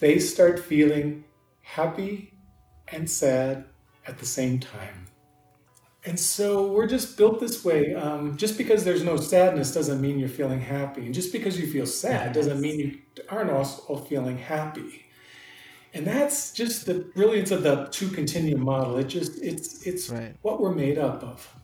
they 0.00 0.18
start 0.18 0.58
feeling 0.58 1.24
happy 1.62 2.34
and 2.88 3.10
sad 3.10 3.64
at 4.06 4.18
the 4.18 4.26
same 4.26 4.58
time. 4.58 5.06
And 6.04 6.18
so 6.18 6.72
we're 6.72 6.86
just 6.86 7.18
built 7.18 7.40
this 7.40 7.64
way. 7.64 7.94
Um, 7.94 8.36
just 8.36 8.56
because 8.56 8.84
there's 8.84 9.02
no 9.02 9.16
sadness 9.16 9.74
doesn't 9.74 10.00
mean 10.00 10.18
you're 10.18 10.28
feeling 10.28 10.60
happy. 10.60 11.04
And 11.04 11.14
just 11.14 11.32
because 11.32 11.58
you 11.60 11.66
feel 11.66 11.86
sad 11.86 12.32
doesn't 12.32 12.60
mean 12.60 12.78
you 12.78 12.98
aren't 13.28 13.50
also 13.50 13.96
feeling 13.96 14.38
happy. 14.38 15.04
And 15.92 16.06
that's 16.06 16.52
just 16.52 16.86
the 16.86 16.94
brilliance 17.14 17.50
of 17.50 17.62
the 17.62 17.86
two 17.86 18.08
continuum 18.08 18.62
model. 18.62 18.96
It 18.98 19.08
just 19.08 19.42
it's 19.42 19.86
it's 19.86 20.10
right. 20.10 20.34
what 20.42 20.60
we're 20.60 20.74
made 20.74 20.98
up 20.98 21.22
of. 21.22 21.54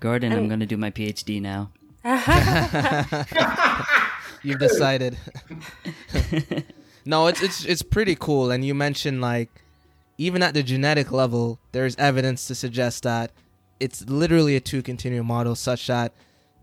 Gordon, 0.00 0.32
I'm 0.32 0.48
going 0.48 0.60
to 0.60 0.66
do 0.66 0.76
my 0.76 0.90
PhD 0.90 1.40
now. 1.40 1.72
You've 4.44 4.58
decided. 4.58 5.16
no, 7.04 7.26
it's 7.26 7.42
it's 7.42 7.64
it's 7.64 7.82
pretty 7.82 8.14
cool. 8.14 8.50
And 8.50 8.64
you 8.64 8.74
mentioned 8.74 9.20
like 9.20 9.50
even 10.18 10.42
at 10.42 10.54
the 10.54 10.62
genetic 10.62 11.10
level, 11.10 11.58
there's 11.72 11.96
evidence 11.96 12.46
to 12.48 12.54
suggest 12.54 13.02
that 13.02 13.32
it's 13.80 14.06
literally 14.08 14.54
a 14.56 14.60
two 14.60 14.82
continuum 14.82 15.26
model, 15.26 15.54
such 15.54 15.86
that 15.88 16.12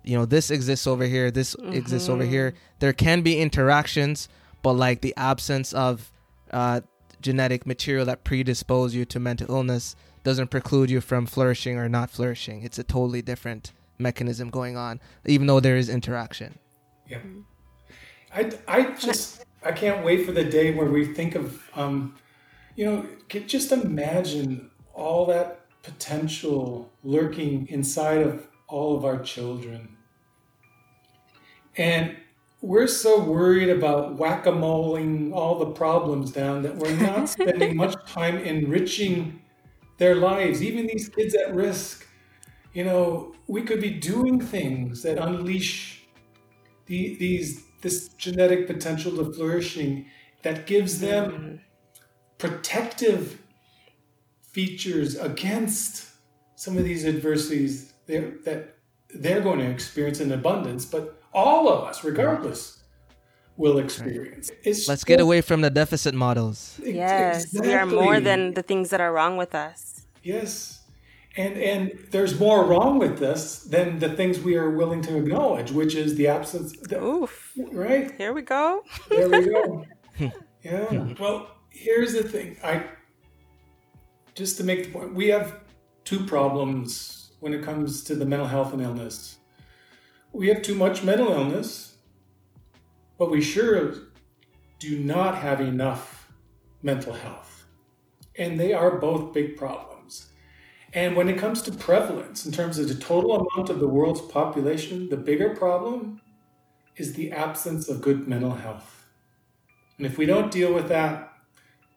you 0.04 0.17
know 0.17 0.26
this 0.26 0.52
exists 0.52 0.88
over 0.88 1.06
here, 1.06 1.32
this 1.32 1.56
mm-hmm. 1.56 1.74
exists 1.74 2.08
over 2.08 2.24
mm-hmm. 2.24 2.32
here. 2.32 2.54
There 2.80 2.94
can 2.94 3.22
be 3.22 3.39
interactions, 3.39 4.30
but 4.62 4.74
like 4.74 5.02
the 5.02 5.13
absence 5.17 5.74
of 5.74 6.12
uh, 6.52 6.82
genetic 7.22 7.65
material 7.65 8.06
that 8.06 8.24
predispose 8.24 8.94
you 8.94 9.06
to 9.06 9.20
mental 9.20 9.50
illness 9.50 9.96
doesn't 10.24 10.50
preclude 10.50 10.89
you 10.89 11.02
from 11.02 11.26
flourishing 11.26 11.78
or 11.78 11.89
not 11.89 12.10
flourishing. 12.10 12.62
It's 12.63 12.78
a 12.78 12.84
totally 12.84 13.22
different 13.22 13.72
mechanism 13.98 14.50
going 14.50 14.78
on, 14.78 15.00
even 15.26 15.48
though 15.48 15.60
there 15.60 15.78
is 15.78 15.89
interaction. 15.89 16.60
Yeah, 17.08 17.20
I 18.34 18.52
I 18.67 18.91
just 18.91 19.46
I 19.63 19.72
can't 19.72 20.04
wait 20.04 20.26
for 20.26 20.32
the 20.32 20.44
day 20.44 20.74
where 20.74 20.89
we 20.89 21.13
think 21.13 21.36
of 21.36 21.62
um, 21.76 22.15
you 22.76 22.86
know, 22.86 23.06
just 23.30 23.72
imagine 23.72 24.72
all 24.94 25.26
that 25.28 25.65
potential 25.84 26.91
lurking 27.04 27.67
inside 27.67 28.22
of 28.22 28.48
all 28.67 28.96
of 28.96 29.06
our 29.06 29.20
children. 29.20 29.98
And 31.78 32.15
we're 32.62 32.88
so 32.88 33.24
worried 33.24 33.70
about 33.70 34.15
whack 34.15 34.46
a 34.46 34.52
moling 34.52 35.34
all 35.34 35.58
the 35.58 35.72
problems 35.72 36.32
down 36.32 36.62
that 36.63 36.76
we're 36.76 36.96
not 36.96 37.30
spending 37.38 37.76
much 37.76 37.96
time 38.06 38.38
enriching 38.38 39.41
their 39.98 40.15
lives, 40.15 40.63
even 40.63 40.88
these 40.88 41.10
kids 41.10 41.36
at 41.36 41.54
risk. 41.54 42.08
You 42.74 42.86
know, 42.86 43.36
we 43.48 43.63
could 43.63 43.82
be 43.82 43.89
doing 43.89 44.39
things 44.39 45.04
that 45.04 45.17
unleash 45.17 46.04
the, 46.86 47.15
these 47.17 47.65
this 47.82 48.10
genetic 48.10 48.67
potential 48.67 49.15
to 49.17 49.34
flourishing 49.34 50.06
that 50.44 50.65
gives 50.65 51.00
them 51.00 51.32
mm-hmm 51.32 51.56
protective 52.41 53.39
features 54.41 55.15
against 55.15 56.10
some 56.56 56.76
of 56.76 56.84
these 56.84 57.06
adversities 57.06 57.94
they're, 58.08 58.34
that 58.46 58.76
they're 59.13 59.41
going 59.41 59.60
to 59.60 59.70
experience 59.70 60.20
in 60.20 60.32
abundance, 60.32 60.84
but 60.84 61.22
all 61.34 61.70
of 61.70 61.84
us, 61.84 62.04
regardless, 62.04 62.84
will 63.58 63.78
experience. 63.78 64.50
It's 64.63 64.88
Let's 64.88 65.04
get 65.04 65.20
away 65.20 65.41
from 65.41 65.62
the 65.62 65.70
deficit 65.70 66.15
models. 66.15 66.80
Yes, 66.84 67.44
exactly. 67.44 67.70
we 67.70 67.76
are 67.76 67.86
more 67.86 68.20
than 68.20 68.56
the 68.56 68.63
things 68.63 68.89
that 68.89 69.00
are 69.00 69.13
wrong 69.13 69.38
with 69.38 69.54
us. 69.54 70.08
Yes. 70.24 70.81
And 71.38 71.58
and 71.58 72.08
there's 72.12 72.38
more 72.39 72.65
wrong 72.65 73.00
with 73.00 73.20
this 73.20 73.63
than 73.63 74.00
the 74.00 74.10
things 74.10 74.39
we 74.39 74.56
are 74.58 74.70
willing 74.70 75.02
to 75.04 75.17
acknowledge, 75.17 75.72
which 75.72 75.96
is 75.96 76.15
the 76.15 76.28
absence. 76.28 76.74
The, 76.74 77.02
Oof! 77.02 77.54
Right 77.72 78.12
here 78.17 78.34
we 78.34 78.41
go. 78.41 78.84
there 79.10 79.30
we 79.30 79.46
go. 79.46 79.86
yeah. 80.63 81.13
Well, 81.17 81.48
here's 81.70 82.13
the 82.13 82.24
thing. 82.24 82.58
I 82.63 82.84
just 84.36 84.58
to 84.58 84.63
make 84.63 84.86
the 84.86 84.91
point, 84.91 85.13
we 85.13 85.28
have 85.28 85.60
two 86.04 86.26
problems 86.26 87.32
when 87.39 87.54
it 87.54 87.63
comes 87.63 88.04
to 88.04 88.15
the 88.15 88.26
mental 88.26 88.48
health 88.48 88.74
and 88.74 88.82
illness. 88.82 89.38
We 90.34 90.48
have 90.48 90.62
too 90.62 90.76
much 90.76 91.04
mental 91.04 91.32
illness, 91.32 91.96
but 93.17 93.30
we 93.30 93.41
sure 93.41 93.94
do 94.80 95.00
not 95.00 95.36
have 95.38 95.62
enough 95.62 96.32
mental 96.82 97.13
health. 97.13 97.65
And 98.38 98.60
they 98.60 98.74
are 98.74 98.98
both 98.98 99.34
big 99.34 99.58
problems. 99.58 99.90
And 100.93 101.15
when 101.15 101.30
it 101.30 101.38
comes 101.38 101.62
to 101.63 101.71
prevalence, 101.71 102.45
in 102.45 102.51
terms 102.51 102.77
of 102.77 102.89
the 102.89 102.95
total 102.95 103.36
amount 103.36 103.69
of 103.69 103.80
the 103.80 103.88
world's 103.88 104.21
population, 104.21 105.08
the 105.10 105.17
bigger 105.17 105.56
problem 105.56 106.19
is 106.97 107.13
the 107.13 107.32
absence 107.32 107.88
of 107.88 108.01
good 108.01 108.27
mental 108.27 108.56
health. 108.56 109.06
And 109.97 110.06
if 110.06 110.17
we 110.17 110.25
don't 110.25 110.51
deal 110.51 110.73
with 110.73 110.89
that, 110.89 111.32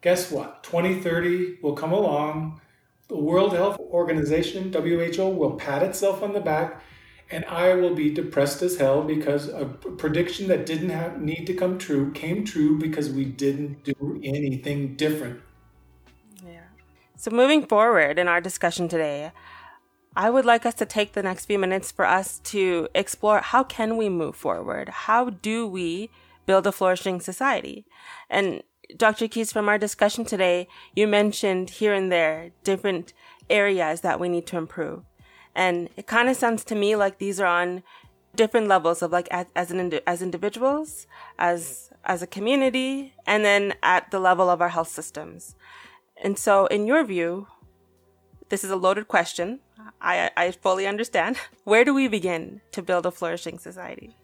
guess 0.00 0.30
what? 0.30 0.62
2030 0.62 1.58
will 1.60 1.74
come 1.74 1.92
along. 1.92 2.60
The 3.08 3.18
World 3.18 3.52
Health 3.52 3.78
Organization, 3.80 4.72
WHO, 4.72 5.28
will 5.28 5.56
pat 5.56 5.82
itself 5.82 6.22
on 6.22 6.32
the 6.32 6.40
back, 6.40 6.80
and 7.30 7.44
I 7.46 7.74
will 7.74 7.94
be 7.94 8.10
depressed 8.10 8.62
as 8.62 8.76
hell 8.76 9.02
because 9.02 9.48
a 9.48 9.66
prediction 9.66 10.46
that 10.48 10.66
didn't 10.66 10.90
have, 10.90 11.20
need 11.20 11.46
to 11.46 11.54
come 11.54 11.78
true 11.78 12.12
came 12.12 12.44
true 12.44 12.78
because 12.78 13.10
we 13.10 13.24
didn't 13.24 13.82
do 13.82 14.20
anything 14.22 14.94
different. 14.94 15.40
So, 17.16 17.30
moving 17.30 17.64
forward 17.64 18.18
in 18.18 18.26
our 18.26 18.40
discussion 18.40 18.88
today, 18.88 19.30
I 20.16 20.30
would 20.30 20.44
like 20.44 20.66
us 20.66 20.74
to 20.74 20.86
take 20.86 21.12
the 21.12 21.22
next 21.22 21.46
few 21.46 21.60
minutes 21.60 21.92
for 21.92 22.04
us 22.04 22.40
to 22.44 22.88
explore 22.92 23.40
how 23.40 23.62
can 23.62 23.96
we 23.96 24.08
move 24.08 24.34
forward? 24.34 24.88
How 24.88 25.30
do 25.30 25.66
we 25.66 26.10
build 26.44 26.66
a 26.66 26.72
flourishing 26.72 27.20
society? 27.20 27.86
And 28.28 28.64
Dr. 28.96 29.28
Keyes, 29.28 29.52
from 29.52 29.68
our 29.68 29.78
discussion 29.78 30.24
today, 30.24 30.66
you 30.94 31.06
mentioned 31.06 31.70
here 31.70 31.94
and 31.94 32.10
there 32.10 32.50
different 32.64 33.12
areas 33.48 34.00
that 34.00 34.18
we 34.18 34.28
need 34.28 34.46
to 34.48 34.56
improve. 34.56 35.04
And 35.54 35.90
it 35.96 36.08
kind 36.08 36.28
of 36.28 36.36
sounds 36.36 36.64
to 36.64 36.74
me 36.74 36.96
like 36.96 37.18
these 37.18 37.38
are 37.40 37.46
on 37.46 37.84
different 38.34 38.66
levels 38.66 39.02
of 39.02 39.12
like 39.12 39.28
as, 39.30 39.46
as 39.54 39.70
an 39.70 40.00
as 40.04 40.20
individuals, 40.20 41.06
as 41.38 41.90
as 42.04 42.22
a 42.22 42.26
community, 42.26 43.14
and 43.24 43.44
then 43.44 43.74
at 43.84 44.10
the 44.10 44.18
level 44.18 44.50
of 44.50 44.60
our 44.60 44.70
health 44.70 44.88
systems. 44.88 45.54
And 46.24 46.38
so, 46.38 46.66
in 46.66 46.86
your 46.86 47.04
view, 47.04 47.46
this 48.48 48.64
is 48.64 48.70
a 48.70 48.76
loaded 48.76 49.06
question. 49.08 49.60
I 50.00 50.30
I 50.36 50.50
fully 50.52 50.86
understand. 50.86 51.36
Where 51.64 51.84
do 51.84 51.92
we 51.94 52.08
begin 52.08 52.62
to 52.72 52.82
build 52.82 53.06
a 53.06 53.10
flourishing 53.10 53.58
society? 53.58 54.16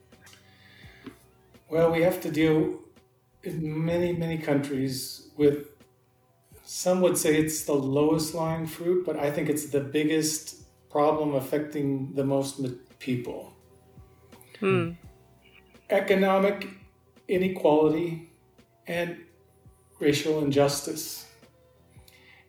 Well, 1.68 1.92
we 1.92 2.02
have 2.02 2.20
to 2.22 2.30
deal 2.30 2.80
in 3.44 3.84
many, 3.84 4.12
many 4.12 4.38
countries 4.38 5.28
with 5.36 5.68
some 6.64 7.00
would 7.00 7.18
say 7.18 7.36
it's 7.36 7.64
the 7.64 7.74
lowest 7.74 8.34
lying 8.34 8.66
fruit, 8.66 9.04
but 9.04 9.16
I 9.16 9.30
think 9.30 9.48
it's 9.48 9.66
the 9.70 9.80
biggest 9.80 10.56
problem 10.90 11.34
affecting 11.34 12.14
the 12.14 12.24
most 12.24 12.60
people. 12.98 13.52
Hmm. 14.58 14.92
Economic 15.90 16.68
inequality 17.28 18.30
and 18.86 19.18
racial 20.00 20.42
injustice. 20.44 21.29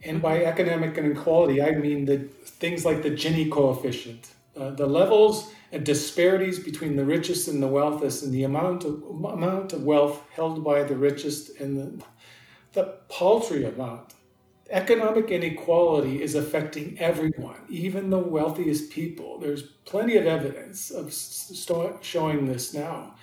And 0.03 0.21
by 0.21 0.43
economic 0.43 0.97
inequality, 0.97 1.61
I 1.61 1.71
mean 1.71 2.05
the 2.05 2.19
things 2.19 2.85
like 2.85 3.03
the 3.03 3.11
Gini 3.11 3.51
coefficient, 3.51 4.31
uh, 4.57 4.71
the 4.71 4.87
levels 4.87 5.51
and 5.71 5.85
disparities 5.85 6.59
between 6.59 6.95
the 6.95 7.05
richest 7.05 7.47
and 7.47 7.61
the 7.61 7.67
wealthiest, 7.67 8.23
and 8.23 8.33
the 8.33 8.43
amount 8.43 8.83
of 8.83 9.03
amount 9.03 9.73
of 9.73 9.83
wealth 9.83 10.23
held 10.31 10.63
by 10.63 10.83
the 10.83 10.95
richest 10.95 11.59
and 11.59 11.77
the, 11.77 12.05
the 12.73 12.83
paltry 13.09 13.63
amount. 13.63 14.15
Economic 14.69 15.29
inequality 15.29 16.21
is 16.21 16.33
affecting 16.33 16.97
everyone, 16.97 17.59
even 17.69 18.09
the 18.09 18.17
wealthiest 18.17 18.89
people. 18.89 19.37
There's 19.37 19.63
plenty 19.85 20.15
of 20.15 20.25
evidence 20.25 20.89
of 20.91 21.13
showing 22.01 22.45
this 22.45 22.73
now. 22.73 23.15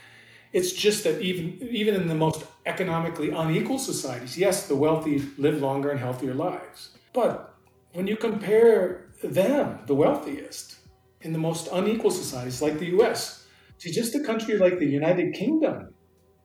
It's 0.52 0.72
just 0.72 1.04
that 1.04 1.20
even 1.20 1.58
even 1.70 1.94
in 1.94 2.08
the 2.08 2.14
most 2.14 2.44
economically 2.66 3.30
unequal 3.30 3.78
societies, 3.78 4.38
yes, 4.38 4.66
the 4.66 4.76
wealthy 4.76 5.22
live 5.37 5.61
longer 5.61 5.90
and 5.90 6.00
healthier 6.00 6.34
lives. 6.34 6.90
But 7.12 7.54
when 7.92 8.06
you 8.06 8.16
compare 8.16 9.06
them, 9.22 9.80
the 9.87 9.94
wealthiest, 9.94 10.76
in 11.22 11.32
the 11.32 11.38
most 11.38 11.68
unequal 11.72 12.11
societies 12.11 12.62
like 12.62 12.78
the 12.78 12.90
US, 12.98 13.46
to 13.80 13.90
just 13.90 14.14
a 14.14 14.20
country 14.20 14.56
like 14.58 14.78
the 14.78 14.87
United 14.87 15.34
Kingdom, 15.34 15.94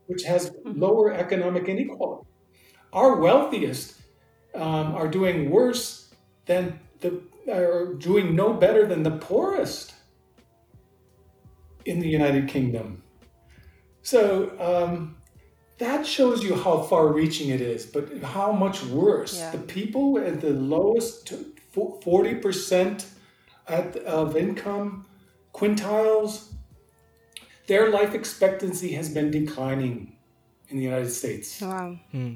which 0.07 0.23
has 0.23 0.49
mm-hmm. 0.49 0.79
lower 0.79 1.13
economic 1.13 1.67
inequality, 1.69 2.27
our 2.91 3.17
wealthiest 3.17 4.01
um, 4.55 4.93
are 4.95 5.07
doing 5.07 5.49
worse 5.49 6.13
than 6.45 6.79
the 6.99 7.21
are 7.51 7.93
doing 7.95 8.35
no 8.35 8.53
better 8.53 8.85
than 8.85 9.03
the 9.03 9.11
poorest 9.11 9.93
in 11.85 11.99
the 11.99 12.07
United 12.07 12.47
Kingdom. 12.47 13.03
So 14.03 14.51
um, 14.59 15.17
that 15.79 16.05
shows 16.05 16.43
you 16.43 16.55
how 16.55 16.81
far-reaching 16.83 17.49
it 17.49 17.61
is, 17.61 17.85
but 17.85 18.21
how 18.21 18.51
much 18.51 18.83
worse 18.85 19.39
yeah. 19.39 19.51
the 19.51 19.57
people 19.57 20.19
at 20.19 20.39
the 20.41 20.51
lowest 20.51 21.33
forty 22.01 22.35
percent 22.35 23.07
of 23.67 24.37
income 24.37 25.05
quintiles, 25.53 26.53
their 27.67 27.89
life 27.89 28.13
expectancy 28.13 28.91
has 28.91 29.09
been 29.09 29.31
declining 29.31 30.17
in 30.69 30.77
the 30.77 30.83
United 30.83 31.11
States. 31.11 31.61
Wow. 31.61 31.97
Hmm. 32.11 32.33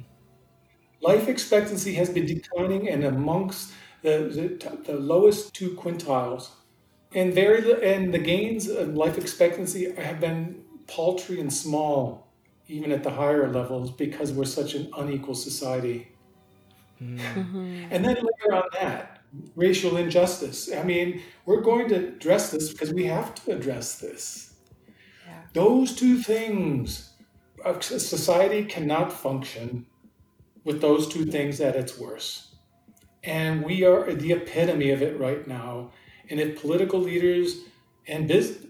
Life 1.02 1.28
expectancy 1.28 1.94
has 1.96 2.10
been 2.10 2.26
declining, 2.26 2.90
and 2.90 3.04
amongst 3.04 3.72
the, 4.02 4.58
the, 4.60 4.78
the 4.86 4.98
lowest 4.98 5.54
two 5.54 5.72
quintiles, 5.76 6.50
and 7.14 7.34
very 7.34 7.62
and 7.84 8.14
the 8.14 8.20
gains 8.20 8.68
of 8.68 8.96
life 8.96 9.18
expectancy 9.18 9.92
have 9.94 10.20
been 10.20 10.57
paltry 10.88 11.40
and 11.40 11.54
small, 11.54 12.28
even 12.68 12.92
at 12.92 13.04
the 13.04 13.12
higher 13.12 13.52
levels, 13.52 13.92
because 13.92 14.32
we're 14.32 14.46
such 14.46 14.74
an 14.74 14.90
unequal 14.98 15.36
society. 15.36 16.10
Mm-hmm. 17.02 17.86
and 17.92 18.04
then 18.04 18.16
later 18.16 18.56
on 18.56 18.64
that, 18.74 19.22
racial 19.56 19.98
injustice. 19.98 20.72
I 20.74 20.84
mean, 20.84 21.22
we're 21.46 21.62
going 21.62 21.90
to 21.90 21.96
address 21.96 22.52
this 22.52 22.72
because 22.72 22.94
we 22.94 23.06
have 23.06 23.36
to 23.36 23.52
address 23.52 24.00
this. 24.00 24.56
Yeah. 25.28 25.42
Those 25.54 25.96
two 25.96 26.22
things, 26.22 27.14
a 27.64 27.82
society 27.82 28.66
cannot 28.66 29.12
function 29.14 29.86
with 30.64 30.82
those 30.82 31.08
two 31.08 31.26
things 31.26 31.62
at 31.62 31.76
its 31.76 31.98
worst. 31.98 32.56
And 33.24 33.64
we 33.64 33.84
are 33.84 34.14
the 34.14 34.32
epitome 34.34 34.92
of 34.92 35.02
it 35.02 35.20
right 35.20 35.48
now. 35.48 35.92
And 36.30 36.40
if 36.40 36.62
political 36.62 37.00
leaders 37.00 37.62
and 38.08 38.28
biz- 38.28 38.66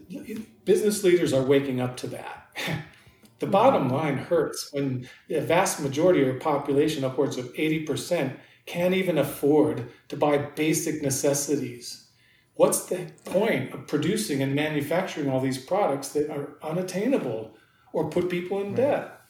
business 0.68 1.02
leaders 1.02 1.32
are 1.32 1.42
waking 1.42 1.80
up 1.80 1.96
to 1.96 2.06
that, 2.08 2.46
the 3.38 3.46
bottom 3.46 3.88
line 3.88 4.18
hurts 4.18 4.68
when 4.70 5.08
the 5.26 5.40
vast 5.40 5.80
majority 5.80 6.20
of 6.20 6.28
the 6.28 6.38
population, 6.38 7.04
upwards 7.04 7.38
of 7.38 7.50
80%, 7.54 8.36
can't 8.66 8.92
even 8.92 9.16
afford 9.16 9.90
to 10.08 10.16
buy 10.18 10.36
basic 10.36 11.02
necessities. 11.02 12.08
What's 12.56 12.84
the 12.84 13.10
point 13.24 13.72
of 13.72 13.86
producing 13.86 14.42
and 14.42 14.54
manufacturing 14.54 15.30
all 15.30 15.40
these 15.40 15.56
products 15.56 16.10
that 16.10 16.28
are 16.28 16.58
unattainable 16.62 17.56
or 17.94 18.10
put 18.10 18.28
people 18.28 18.60
in 18.60 18.66
right. 18.66 18.76
debt? 18.76 19.20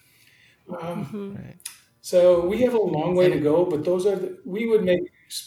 Um, 0.68 1.04
mm-hmm. 1.04 1.36
right. 1.36 1.56
So 2.00 2.44
we 2.44 2.62
have 2.62 2.74
a 2.74 2.80
long 2.80 3.14
way 3.14 3.30
to 3.30 3.38
go, 3.38 3.64
but 3.64 3.84
those 3.84 4.06
are 4.06 4.16
the, 4.16 4.38
we 4.44 4.66
would 4.66 4.82
make 4.82 5.02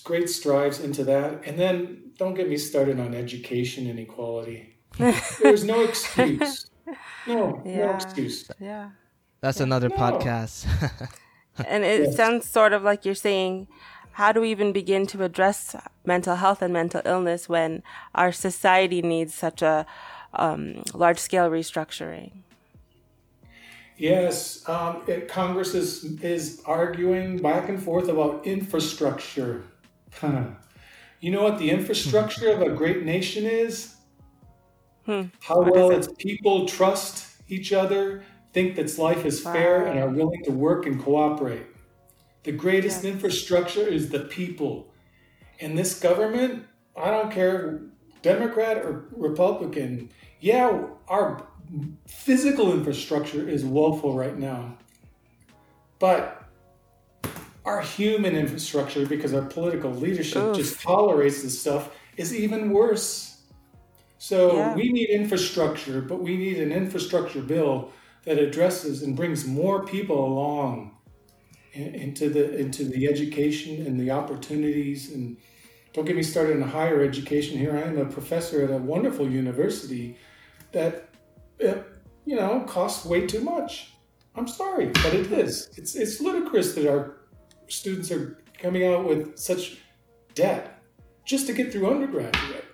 great 0.05 0.29
strides 0.29 0.79
into 0.79 1.03
that. 1.03 1.45
And 1.45 1.59
then 1.59 2.13
don't 2.17 2.35
get 2.35 2.47
me 2.47 2.55
started 2.55 2.97
on 2.97 3.13
education 3.13 3.87
inequality. 3.87 4.70
There's 4.97 5.63
no 5.63 5.81
excuse. 5.81 6.65
No, 7.27 7.61
yeah. 7.65 7.85
no 7.85 7.95
excuse. 7.95 8.49
Yeah. 8.59 8.89
That's 9.41 9.59
another 9.59 9.89
no. 9.89 9.95
podcast. 9.95 10.67
and 11.65 11.83
it 11.83 12.01
yes. 12.01 12.15
sounds 12.15 12.47
sort 12.47 12.73
of 12.73 12.83
like 12.83 13.05
you're 13.05 13.15
saying, 13.15 13.67
how 14.13 14.31
do 14.31 14.41
we 14.41 14.51
even 14.51 14.73
begin 14.73 15.07
to 15.07 15.23
address 15.23 15.75
mental 16.05 16.35
health 16.35 16.61
and 16.61 16.73
mental 16.73 17.01
illness 17.05 17.47
when 17.47 17.81
our 18.13 18.31
society 18.31 19.01
needs 19.01 19.33
such 19.33 19.61
a 19.61 19.85
um, 20.33 20.83
large 20.93 21.19
scale 21.19 21.49
restructuring? 21.49 22.31
Yes, 23.97 24.67
um, 24.67 25.03
it, 25.07 25.27
Congress 25.27 25.75
is 25.75 26.03
is 26.23 26.61
arguing 26.65 27.37
back 27.37 27.69
and 27.69 27.81
forth 27.81 28.09
about 28.09 28.45
infrastructure. 28.47 29.63
you 31.19 31.31
know 31.31 31.43
what 31.43 31.59
the 31.59 31.69
infrastructure 31.69 32.49
of 32.51 32.61
a 32.61 32.69
great 32.71 33.03
nation 33.03 33.45
is? 33.45 33.95
Hmm. 35.05 35.23
How 35.39 35.59
what 35.59 35.73
well 35.73 35.91
its 35.91 36.07
people 36.17 36.67
trust 36.67 37.27
each 37.47 37.73
other, 37.73 38.23
think 38.53 38.75
that 38.75 38.97
life 38.97 39.25
is 39.25 39.43
wow. 39.43 39.53
fair, 39.53 39.85
and 39.85 39.99
are 39.99 40.09
willing 40.09 40.43
to 40.45 40.51
work 40.51 40.85
and 40.85 41.01
cooperate. 41.01 41.65
The 42.43 42.51
greatest 42.51 43.03
yes. 43.03 43.13
infrastructure 43.13 43.87
is 43.87 44.09
the 44.09 44.21
people. 44.21 44.91
And 45.59 45.77
this 45.77 45.99
government, 45.99 46.65
I 46.97 47.11
don't 47.11 47.31
care, 47.31 47.81
Democrat 48.21 48.77
or 48.77 49.05
Republican, 49.11 50.09
yeah, 50.39 50.85
our 51.07 51.45
physical 52.07 52.73
infrastructure 52.73 53.47
is 53.47 53.63
woeful 53.63 54.15
right 54.15 54.37
now. 54.37 54.77
But 55.99 56.43
our 57.63 57.81
human 57.81 58.35
infrastructure, 58.35 59.05
because 59.05 59.33
our 59.33 59.43
political 59.43 59.91
leadership 59.91 60.41
Oof. 60.41 60.57
just 60.57 60.81
tolerates 60.81 61.43
this 61.43 61.59
stuff, 61.59 61.91
is 62.17 62.33
even 62.33 62.71
worse. 62.71 63.30
So 64.21 64.55
yeah. 64.55 64.75
we 64.75 64.91
need 64.91 65.09
infrastructure, 65.09 66.01
but 66.01 66.21
we 66.21 66.37
need 66.37 66.57
an 66.59 66.71
infrastructure 66.71 67.41
bill 67.41 67.91
that 68.25 68.37
addresses 68.37 69.01
and 69.01 69.15
brings 69.15 69.47
more 69.47 69.83
people 69.85 70.23
along 70.23 70.97
into 71.73 72.29
the 72.29 72.55
into 72.57 72.83
the 72.83 73.07
education 73.07 73.87
and 73.87 73.97
the 73.99 74.11
opportunities 74.11 75.13
and 75.13 75.37
don't 75.93 76.05
get 76.05 76.17
me 76.17 76.21
started 76.21 76.57
in 76.57 76.61
higher 76.61 77.01
education 77.01 77.57
here 77.57 77.77
i 77.77 77.81
am 77.81 77.97
a 77.97 78.03
professor 78.03 78.61
at 78.61 78.69
a 78.69 78.77
wonderful 78.77 79.29
university 79.29 80.17
that 80.73 81.07
uh, 81.65 81.75
you 82.25 82.35
know, 82.35 82.61
costs 82.61 83.05
way 83.05 83.25
too 83.25 83.41
much. 83.41 83.93
I'm 84.35 84.47
sorry, 84.47 84.87
but 84.87 85.13
it 85.13 85.31
is. 85.31 85.69
It's 85.75 85.95
it's 85.95 86.21
ludicrous 86.21 86.73
that 86.75 86.89
our 86.89 87.17
students 87.67 88.11
are 88.11 88.41
coming 88.57 88.85
out 88.85 89.05
with 89.05 89.37
such 89.37 89.77
debt 90.33 90.81
just 91.25 91.47
to 91.47 91.53
get 91.53 91.71
through 91.71 91.89
undergraduate. 91.89 92.65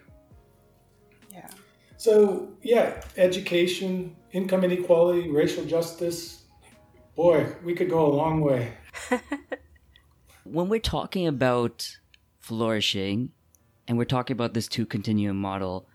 So 2.08 2.48
yeah, 2.62 3.02
education, 3.17 4.15
income 4.32 4.63
inequality, 4.63 5.30
racial 5.30 5.65
justice. 5.65 6.43
Boy, 7.17 7.54
we 7.65 7.76
could 7.76 7.89
go 7.89 8.06
a 8.06 8.08
long 8.08 8.39
way. 8.39 8.72
when 10.46 10.70
we're 10.70 10.80
talking 10.80 11.28
about 11.28 11.98
flourishing 12.39 13.34
and 13.89 13.98
we're 13.98 14.06
talking 14.06 14.34
about 14.34 14.54
this 14.54 14.70
two 14.70 14.86
continuum 14.86 15.36
model, 15.36 15.86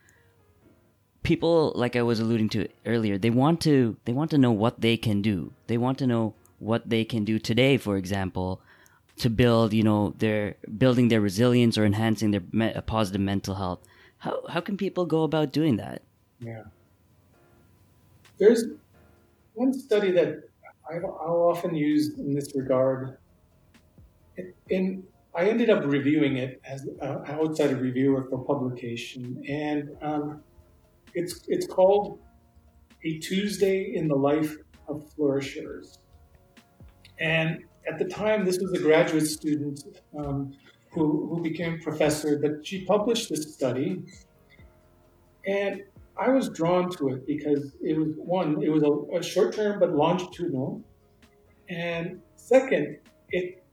people 1.23 1.73
like 1.77 1.97
I 1.97 2.03
was 2.03 2.21
alluding 2.21 2.51
to 2.51 2.69
earlier, 2.85 3.17
they 3.17 3.31
want 3.31 3.63
to 3.63 3.97
they 4.05 4.13
want 4.13 4.31
to 4.33 4.37
know 4.37 4.53
what 4.53 4.83
they 4.83 4.99
can 4.99 5.23
do. 5.23 5.55
They 5.67 5.79
want 5.79 5.97
to 6.01 6.07
know 6.07 6.35
what 6.59 6.91
they 6.91 7.07
can 7.07 7.25
do 7.25 7.39
today, 7.39 7.79
for 7.79 7.97
example, 7.97 8.61
to 9.17 9.31
build, 9.31 9.73
you 9.73 9.83
know, 9.83 10.13
their 10.19 10.57
building 10.77 11.09
their 11.09 11.23
resilience 11.23 11.79
or 11.79 11.87
enhancing 11.87 12.33
their 12.33 12.43
me- 12.53 12.75
positive 12.85 13.23
mental 13.23 13.55
health. 13.55 13.79
How 14.23 14.41
how 14.49 14.61
can 14.61 14.77
people 14.77 15.05
go 15.05 15.25
about 15.25 15.53
doing 15.53 15.79
that? 15.79 16.03
Yeah. 16.39 16.63
There's 18.39 18.67
one 19.55 19.73
study 19.73 20.13
that 20.13 20.43
I, 20.89 20.99
will 20.99 21.51
often 21.51 21.75
use 21.75 22.17
in 22.19 22.33
this 22.33 22.55
regard. 22.55 23.19
In 24.69 25.03
I 25.35 25.49
ended 25.49 25.71
up 25.71 25.85
reviewing 25.85 26.37
it 26.37 26.61
as 26.65 26.85
an 27.01 27.25
outside 27.27 27.81
reviewer 27.81 28.23
for 28.31 28.39
publication, 28.45 29.43
and 29.49 29.91
um, 30.03 30.41
it's 31.15 31.41
it's 31.49 31.67
called 31.67 32.21
a 33.05 33.19
Tuesday 33.19 33.97
in 33.97 34.07
the 34.07 34.15
life 34.15 34.57
of 34.87 35.11
flourishers, 35.17 35.99
and 37.19 37.65
at 37.89 37.99
the 37.99 38.05
time, 38.05 38.45
this 38.45 38.59
was 38.61 38.73
a 38.73 38.79
graduate 38.79 39.27
student 39.27 39.83
um, 40.17 40.55
who 40.93 41.27
who 41.29 41.43
became 41.43 41.81
professor, 41.81 42.39
but 42.39 42.67
she 42.67 42.85
published 42.85 43.31
this 43.31 43.55
study, 43.55 44.03
and 45.47 45.83
I 46.17 46.29
was 46.31 46.51
drawn 46.51 46.91
to 46.93 47.09
it 47.09 47.27
because 47.27 47.73
it 47.81 47.99
was 47.99 48.15
one, 48.17 48.63
it 48.63 48.71
was 48.71 48.83
a, 48.83 49.19
a 49.19 49.23
short 49.23 49.55
term 49.55 49.81
but 49.81 49.93
longitudinal, 49.93 50.83
and 51.69 52.21
second, 52.37 52.99
it 53.31 53.65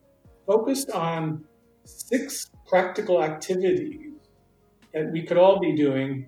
focused 0.48 0.92
on 0.92 1.44
six 1.84 2.50
practical 2.68 3.22
activities 3.24 4.14
that 4.94 5.12
we 5.12 5.24
could 5.24 5.38
all 5.38 5.60
be 5.60 5.76
doing 5.76 6.28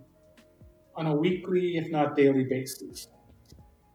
on 0.96 1.08
a 1.08 1.16
weekly, 1.16 1.78
if 1.78 1.90
not 1.90 2.16
daily 2.16 2.44
basis. 2.44 3.08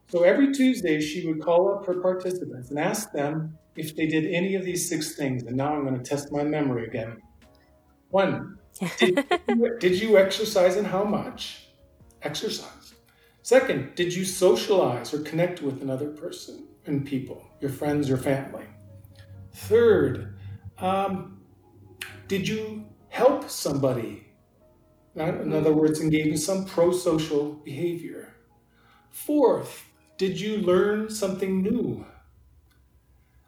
So 0.08 0.22
every 0.22 0.52
Tuesday, 0.52 1.00
she 1.00 1.26
would 1.26 1.42
call 1.42 1.74
up 1.74 1.84
her 1.86 2.00
participants 2.00 2.70
and 2.70 2.78
ask 2.78 3.12
them 3.12 3.58
if 3.76 3.96
they 3.96 4.06
did 4.06 4.26
any 4.32 4.54
of 4.54 4.64
these 4.64 4.88
six 4.88 5.14
things. 5.14 5.44
And 5.44 5.56
now 5.56 5.74
I'm 5.74 5.84
going 5.84 5.96
to 5.96 6.02
test 6.02 6.32
my 6.32 6.42
memory 6.42 6.86
again. 6.86 7.20
One, 8.10 8.58
did, 8.98 9.24
you, 9.48 9.78
did 9.78 10.00
you 10.00 10.18
exercise 10.18 10.76
and 10.76 10.86
how 10.86 11.04
much? 11.04 11.68
Exercise. 12.22 12.94
Second, 13.42 13.94
did 13.94 14.14
you 14.14 14.24
socialize 14.24 15.14
or 15.14 15.20
connect 15.20 15.62
with 15.62 15.82
another 15.82 16.08
person 16.08 16.66
and 16.86 17.06
people, 17.06 17.46
your 17.60 17.70
friends 17.70 18.10
or 18.10 18.16
family? 18.16 18.64
Third, 19.52 20.36
um, 20.78 21.40
did 22.28 22.48
you 22.48 22.84
help 23.08 23.48
somebody? 23.48 24.26
In 25.14 25.52
other 25.52 25.72
words, 25.72 26.00
engage 26.00 26.26
in 26.26 26.36
some 26.36 26.66
pro 26.66 26.92
social 26.92 27.54
behavior. 27.54 28.34
Fourth, 29.10 29.84
did 30.18 30.38
you 30.38 30.58
learn 30.58 31.08
something 31.08 31.62
new? 31.62 32.04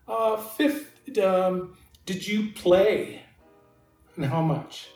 Uh, 0.09 0.36
fifth, 0.36 1.18
um, 1.18 1.76
did 2.06 2.26
you 2.26 2.50
play? 2.52 3.22
And 4.16 4.24
how 4.24 4.40
much? 4.42 4.88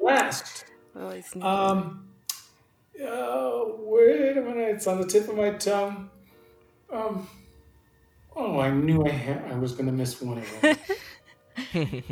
Last, 0.00 0.64
Oh, 0.96 1.10
it's 1.10 1.34
um, 1.36 2.08
uh, 3.00 3.60
wait 3.78 4.36
a 4.36 4.40
minute, 4.40 4.70
it's 4.70 4.86
on 4.86 5.00
the 5.00 5.06
tip 5.06 5.28
of 5.28 5.36
my 5.36 5.50
tongue. 5.50 6.10
Um, 6.92 7.28
oh, 8.34 8.58
I 8.58 8.70
knew 8.70 9.04
I, 9.04 9.10
ha- 9.10 9.42
I 9.50 9.54
was 9.54 9.72
going 9.72 9.86
to 9.86 9.92
miss 9.92 10.20
one 10.20 10.38
of 10.38 10.60
them. 10.60 10.76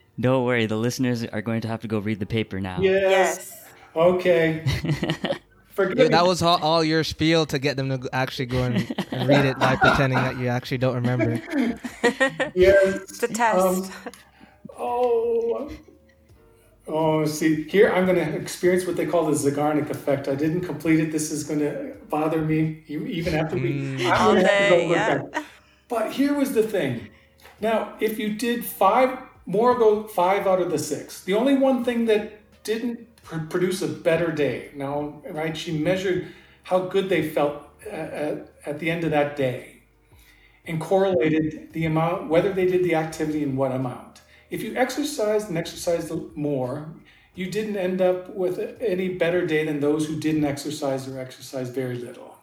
Don't 0.20 0.44
worry, 0.44 0.66
the 0.66 0.76
listeners 0.76 1.24
are 1.24 1.42
going 1.42 1.60
to 1.62 1.68
have 1.68 1.80
to 1.80 1.88
go 1.88 1.98
read 1.98 2.20
the 2.20 2.26
paper 2.26 2.60
now. 2.60 2.80
Yes. 2.80 3.50
Yes. 3.50 3.64
Okay. 3.96 4.64
Forgive 5.74 5.98
Yeah, 5.98 6.04
me. 6.04 6.08
that 6.10 6.24
was 6.26 6.40
all, 6.42 6.62
all 6.62 6.84
your 6.84 7.02
spiel 7.04 7.46
to 7.46 7.58
get 7.58 7.76
them 7.76 7.88
to 7.90 8.08
actually 8.12 8.46
go 8.46 8.62
and, 8.62 9.04
and 9.10 9.28
read 9.32 9.44
it 9.44 9.58
by 9.58 9.74
pretending 9.76 10.18
that 10.18 10.38
you 10.38 10.46
actually 10.48 10.78
don't 10.78 10.94
remember. 10.94 11.40
Yes. 12.54 12.94
It's 13.02 13.22
a 13.22 13.28
test. 13.28 13.58
Um, 13.58 14.12
oh. 14.78 15.70
Oh, 16.86 17.24
see, 17.24 17.64
here 17.64 17.90
I'm 17.92 18.04
going 18.06 18.18
to 18.18 18.36
experience 18.36 18.86
what 18.86 18.96
they 18.96 19.06
call 19.06 19.24
the 19.26 19.32
Zeigarnik 19.32 19.90
effect. 19.90 20.28
I 20.28 20.34
didn't 20.34 20.60
complete 20.60 21.00
it. 21.00 21.10
This 21.10 21.30
is 21.32 21.42
going 21.42 21.60
to 21.60 21.94
bother 22.10 22.40
me 22.42 22.82
even 22.86 23.34
after 23.34 23.56
we. 23.56 24.06
I'm 24.06 24.12
All 24.28 24.34
gonna 24.34 24.46
have 24.46 24.68
to 24.68 24.68
go 24.68 24.76
day, 24.78 24.88
look 24.88 24.96
yeah. 24.96 25.18
back. 25.18 25.44
But 25.88 26.12
here 26.12 26.34
was 26.34 26.52
the 26.52 26.62
thing. 26.62 27.08
Now, 27.60 27.94
if 28.00 28.18
you 28.18 28.34
did 28.34 28.64
five 28.64 29.18
more 29.46 29.72
of 29.72 29.78
those 29.78 30.10
five 30.12 30.46
out 30.46 30.60
of 30.60 30.70
the 30.70 30.78
six, 30.78 31.24
the 31.24 31.34
only 31.34 31.56
one 31.56 31.84
thing 31.84 32.04
that 32.06 32.40
didn't 32.64 32.96
pr- 33.13 33.13
produce 33.24 33.82
a 33.82 33.88
better 33.88 34.30
day. 34.30 34.70
Now, 34.74 35.22
right? 35.30 35.56
She 35.56 35.76
measured 35.76 36.28
how 36.62 36.80
good 36.80 37.08
they 37.08 37.28
felt 37.28 37.62
at, 37.86 38.10
at, 38.12 38.52
at 38.66 38.78
the 38.78 38.90
end 38.90 39.04
of 39.04 39.10
that 39.10 39.36
day 39.36 39.82
and 40.66 40.80
correlated 40.80 41.72
the 41.72 41.84
amount, 41.84 42.28
whether 42.28 42.52
they 42.52 42.66
did 42.66 42.84
the 42.84 42.94
activity 42.94 43.42
and 43.42 43.56
what 43.56 43.72
amount. 43.72 44.22
If 44.50 44.62
you 44.62 44.76
exercised 44.76 45.48
and 45.48 45.58
exercised 45.58 46.12
more, 46.36 46.94
you 47.34 47.50
didn't 47.50 47.76
end 47.76 48.00
up 48.00 48.34
with 48.34 48.80
any 48.80 49.08
better 49.08 49.46
day 49.46 49.64
than 49.64 49.80
those 49.80 50.06
who 50.06 50.18
didn't 50.20 50.44
exercise 50.44 51.08
or 51.08 51.18
exercised 51.18 51.74
very 51.74 51.96
little. 51.96 52.38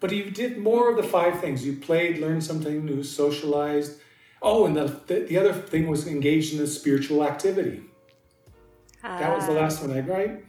But 0.00 0.12
you 0.12 0.30
did 0.30 0.58
more 0.58 0.90
of 0.90 0.96
the 0.96 1.02
five 1.02 1.40
things. 1.40 1.64
You 1.64 1.74
played, 1.74 2.18
learned 2.18 2.44
something 2.44 2.84
new, 2.84 3.02
socialized. 3.02 4.00
Oh, 4.42 4.66
and 4.66 4.76
the, 4.76 5.00
the, 5.06 5.20
the 5.20 5.38
other 5.38 5.52
thing 5.52 5.86
was 5.86 6.06
engaged 6.06 6.52
in 6.52 6.60
a 6.60 6.66
spiritual 6.66 7.24
activity. 7.24 7.82
That 9.04 9.36
was 9.36 9.46
the 9.46 9.52
uh, 9.52 9.60
last 9.60 9.82
one, 9.82 9.92
I 9.96 10.00
right? 10.00 10.44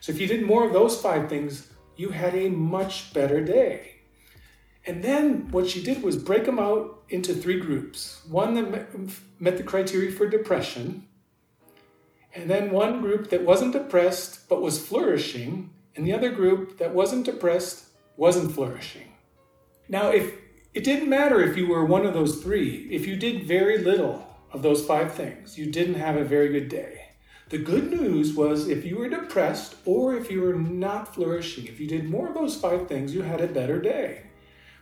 So 0.00 0.12
if 0.12 0.20
you 0.20 0.26
did 0.26 0.44
more 0.44 0.66
of 0.66 0.74
those 0.74 1.00
five 1.00 1.28
things, 1.28 1.70
you 1.96 2.10
had 2.10 2.34
a 2.34 2.50
much 2.50 3.14
better 3.14 3.42
day. 3.42 4.02
And 4.86 5.02
then 5.02 5.50
what 5.50 5.66
she 5.66 5.82
did 5.82 6.02
was 6.02 6.16
break 6.16 6.44
them 6.44 6.58
out 6.58 7.02
into 7.08 7.32
three 7.32 7.58
groups 7.58 8.20
one 8.28 8.54
that 8.54 8.98
met 9.40 9.56
the 9.56 9.62
criteria 9.62 10.12
for 10.12 10.28
depression, 10.28 11.08
and 12.34 12.50
then 12.50 12.70
one 12.70 13.00
group 13.00 13.30
that 13.30 13.44
wasn't 13.44 13.72
depressed 13.72 14.48
but 14.48 14.60
was 14.60 14.84
flourishing, 14.86 15.70
and 15.96 16.06
the 16.06 16.12
other 16.12 16.30
group 16.30 16.76
that 16.76 16.94
wasn't 16.94 17.24
depressed 17.24 17.86
wasn't 18.18 18.52
flourishing. 18.52 19.08
Now, 19.88 20.10
if 20.10 20.34
it 20.74 20.84
didn't 20.84 21.08
matter 21.08 21.40
if 21.40 21.56
you 21.56 21.68
were 21.68 21.86
one 21.86 22.04
of 22.04 22.12
those 22.12 22.42
three, 22.42 22.88
if 22.90 23.06
you 23.06 23.16
did 23.16 23.44
very 23.44 23.78
little 23.78 24.26
of 24.52 24.60
those 24.60 24.84
five 24.84 25.14
things, 25.14 25.56
you 25.56 25.70
didn't 25.70 25.94
have 25.94 26.16
a 26.16 26.24
very 26.24 26.48
good 26.48 26.68
day. 26.68 27.03
The 27.54 27.60
good 27.60 27.92
news 27.92 28.34
was 28.34 28.66
if 28.66 28.84
you 28.84 28.98
were 28.98 29.08
depressed 29.08 29.76
or 29.84 30.16
if 30.16 30.28
you 30.28 30.40
were 30.40 30.56
not 30.56 31.14
flourishing, 31.14 31.68
if 31.68 31.78
you 31.78 31.86
did 31.86 32.10
more 32.10 32.26
of 32.26 32.34
those 32.34 32.56
five 32.56 32.88
things, 32.88 33.14
you 33.14 33.22
had 33.22 33.40
a 33.40 33.46
better 33.46 33.80
day. 33.80 34.22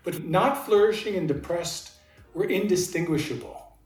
But 0.05 0.25
not 0.25 0.65
flourishing 0.65 1.15
and 1.17 1.29
depressed 1.29 1.93
were 2.33 2.47
indistinguishable. 2.47 3.77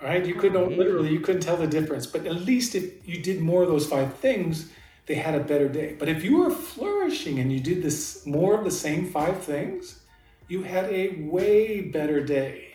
All 0.00 0.06
right, 0.06 0.24
you 0.24 0.36
couldn't 0.36 0.62
mm-hmm. 0.62 0.78
literally 0.78 1.10
you 1.10 1.18
couldn't 1.18 1.40
tell 1.40 1.56
the 1.56 1.66
difference. 1.66 2.06
But 2.06 2.28
at 2.28 2.36
least 2.36 2.76
if 2.76 3.08
you 3.08 3.20
did 3.20 3.40
more 3.40 3.64
of 3.64 3.68
those 3.68 3.88
five 3.88 4.14
things, 4.18 4.70
they 5.06 5.16
had 5.16 5.34
a 5.34 5.42
better 5.42 5.68
day. 5.68 5.96
But 5.98 6.08
if 6.08 6.22
you 6.22 6.36
were 6.36 6.50
flourishing 6.52 7.40
and 7.40 7.52
you 7.52 7.58
did 7.58 7.82
this 7.82 8.24
more 8.24 8.56
of 8.56 8.62
the 8.62 8.70
same 8.70 9.10
five 9.10 9.42
things, 9.42 9.98
you 10.46 10.62
had 10.62 10.84
a 10.92 11.16
way 11.22 11.80
better 11.80 12.24
day 12.24 12.68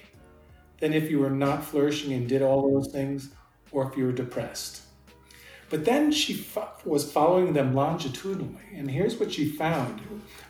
than 0.81 0.91
if 0.91 1.09
you 1.09 1.19
were 1.19 1.29
not 1.29 1.63
flourishing 1.63 2.11
and 2.11 2.27
did 2.27 2.41
all 2.41 2.69
those 2.69 2.91
things, 2.91 3.29
or 3.71 3.89
if 3.89 3.95
you 3.95 4.03
were 4.07 4.11
depressed. 4.11 4.81
But 5.69 5.85
then 5.85 6.11
she 6.11 6.33
fo- 6.33 6.69
was 6.85 7.11
following 7.11 7.53
them 7.53 7.73
longitudinally, 7.73 8.61
and 8.75 8.89
here's 8.89 9.17
what 9.19 9.31
she 9.31 9.49
found. 9.49 10.01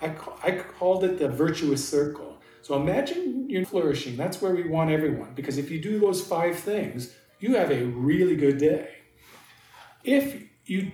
I, 0.02 0.10
ca- 0.10 0.38
I 0.44 0.52
called 0.52 1.04
it 1.04 1.20
the 1.20 1.30
virtuous 1.30 1.88
circle. 1.88 2.42
So 2.62 2.76
imagine 2.76 3.50
you're 3.50 3.66
flourishing. 3.66 4.18
That's 4.18 4.42
where 4.42 4.54
we 4.54 4.68
want 4.68 4.90
everyone, 4.90 5.34
because 5.36 5.58
if 5.58 5.72
you 5.72 5.80
do 5.80 6.00
those 6.00 6.26
five 6.26 6.58
things, 6.58 7.16
you 7.40 7.56
have 7.56 7.72
a 7.72 7.86
really 7.86 8.36
good 8.36 8.58
day. 8.58 8.90
If 10.04 10.44
you 10.66 10.92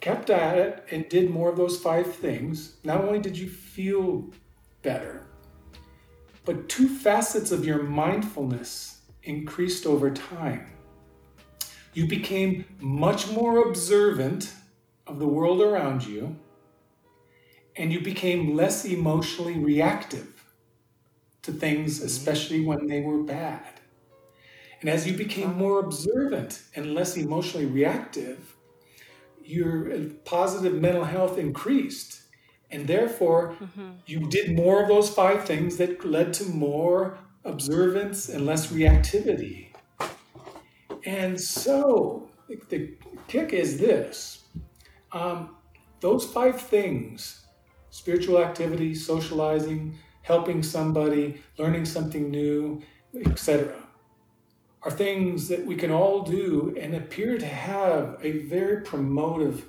kept 0.00 0.30
at 0.30 0.58
it 0.58 0.84
and 0.90 1.08
did 1.08 1.30
more 1.30 1.48
of 1.48 1.56
those 1.56 1.78
five 1.78 2.12
things, 2.14 2.76
not 2.84 3.02
only 3.04 3.20
did 3.20 3.38
you 3.38 3.48
feel 3.48 4.28
better, 4.82 5.26
but 6.44 6.68
two 6.68 6.88
facets 6.88 7.52
of 7.52 7.64
your 7.64 7.84
mindfulness 7.84 9.00
increased 9.22 9.86
over 9.86 10.10
time. 10.10 10.71
You 11.92 12.06
became 12.06 12.64
much 12.80 13.30
more 13.30 13.68
observant 13.68 14.52
of 15.06 15.18
the 15.18 15.26
world 15.26 15.60
around 15.60 16.06
you, 16.06 16.36
and 17.76 17.92
you 17.92 18.00
became 18.00 18.56
less 18.56 18.84
emotionally 18.84 19.58
reactive 19.58 20.44
to 21.42 21.52
things, 21.52 21.96
mm-hmm. 21.96 22.06
especially 22.06 22.64
when 22.64 22.86
they 22.86 23.00
were 23.00 23.22
bad. 23.22 23.80
And 24.80 24.90
as 24.90 25.06
you 25.06 25.16
became 25.16 25.50
uh-huh. 25.50 25.58
more 25.58 25.78
observant 25.80 26.62
and 26.74 26.94
less 26.94 27.16
emotionally 27.16 27.66
reactive, 27.66 28.56
your 29.44 29.98
positive 30.24 30.74
mental 30.74 31.04
health 31.04 31.38
increased. 31.38 32.22
And 32.70 32.86
therefore, 32.86 33.54
mm-hmm. 33.60 33.90
you 34.06 34.28
did 34.28 34.56
more 34.56 34.82
of 34.82 34.88
those 34.88 35.10
five 35.10 35.44
things 35.44 35.76
that 35.76 36.04
led 36.04 36.32
to 36.34 36.44
more 36.44 37.18
observance 37.44 38.28
and 38.28 38.46
less 38.46 38.68
reactivity. 38.68 39.71
And 41.04 41.40
so 41.40 42.30
the, 42.68 42.94
kick 43.28 43.52
is 43.52 43.78
this 43.78 44.44
um, 45.12 45.56
those 46.00 46.24
five 46.24 46.60
things 46.60 47.38
spiritual 47.90 48.38
activity, 48.38 48.94
socializing, 48.94 49.98
helping 50.22 50.62
somebody, 50.62 51.42
learning 51.58 51.84
something 51.84 52.30
new, 52.30 52.80
etc. 53.26 53.74
are 54.82 54.90
things 54.90 55.46
that 55.48 55.64
we 55.66 55.76
can 55.76 55.90
all 55.90 56.22
do 56.22 56.74
and 56.80 56.94
appear 56.94 57.36
to 57.36 57.46
have 57.46 58.18
a 58.22 58.38
very 58.46 58.82
promotive 58.82 59.64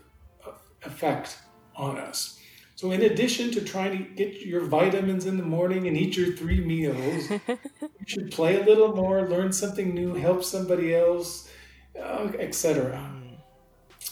uh, 0.48 0.52
effect 0.84 1.38
on 1.76 1.98
us. 1.98 2.40
So, 2.84 2.92
in 2.92 3.04
addition 3.04 3.50
to 3.52 3.62
trying 3.62 3.98
to 3.98 4.04
get 4.04 4.46
your 4.46 4.60
vitamins 4.60 5.26
in 5.26 5.38
the 5.38 5.44
morning 5.44 5.88
and 5.88 5.96
eat 5.96 6.18
your 6.18 6.36
three 6.36 6.60
meals, 6.60 7.30
you 7.48 8.06
should 8.06 8.30
play 8.30 8.62
a 8.62 8.66
little 8.66 8.94
more, 8.94 9.22
learn 9.30 9.54
something 9.54 9.94
new, 9.94 10.16
help 10.16 10.44
somebody 10.44 10.94
else, 10.94 11.50
uh, 11.98 12.34
etc. 12.38 13.02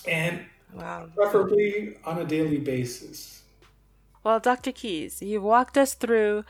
And 0.08 0.46
Wow. 0.74 1.10
preferably 1.14 1.98
on 2.06 2.20
a 2.20 2.24
daily 2.24 2.60
basis. 2.60 3.44
Well, 4.24 4.40
Dr. 4.40 4.72
Keyes, 4.72 5.22
you've 5.22 5.44
walked 5.44 5.78
us 5.78 5.94
through 5.94 6.46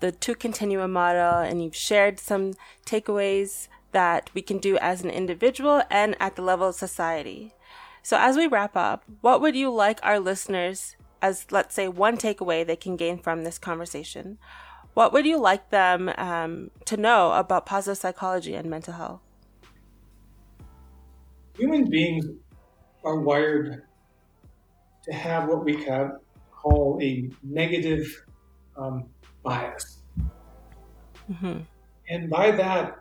the 0.00 0.10
two 0.10 0.36
continuum 0.36 0.92
model 0.94 1.34
and 1.34 1.62
you've 1.62 1.76
shared 1.76 2.18
some 2.18 2.54
takeaways 2.86 3.68
that 3.92 4.30
we 4.32 4.40
can 4.40 4.56
do 4.56 4.78
as 4.78 5.02
an 5.04 5.10
individual 5.10 5.82
and 5.90 6.16
at 6.18 6.34
the 6.34 6.40
level 6.40 6.68
of 6.70 6.76
society. 6.76 7.52
So, 8.02 8.16
as 8.18 8.38
we 8.38 8.46
wrap 8.46 8.74
up, 8.74 9.04
what 9.20 9.42
would 9.42 9.54
you 9.54 9.70
like 9.70 10.00
our 10.02 10.18
listeners, 10.18 10.96
as 11.20 11.46
let's 11.50 11.74
say 11.74 11.88
one 11.88 12.16
takeaway 12.16 12.66
they 12.66 12.76
can 12.76 12.96
gain 12.96 13.18
from 13.18 13.44
this 13.44 13.58
conversation? 13.58 14.38
What 14.94 15.12
would 15.12 15.26
you 15.26 15.38
like 15.38 15.70
them 15.70 16.10
um, 16.18 16.70
to 16.86 16.96
know 16.96 17.32
about 17.32 17.66
positive 17.66 17.98
psychology 17.98 18.54
and 18.54 18.68
mental 18.68 18.94
health? 18.94 19.20
Human 21.56 21.88
beings 21.88 22.26
are 23.04 23.20
wired 23.20 23.82
to 25.04 25.12
have 25.12 25.48
what 25.48 25.64
we 25.64 25.84
have, 25.84 26.18
call 26.50 26.98
a 27.00 27.30
negative 27.42 28.24
um, 28.76 29.08
bias. 29.42 30.02
And 32.08 32.30
by 32.30 32.50
that, 32.52 32.98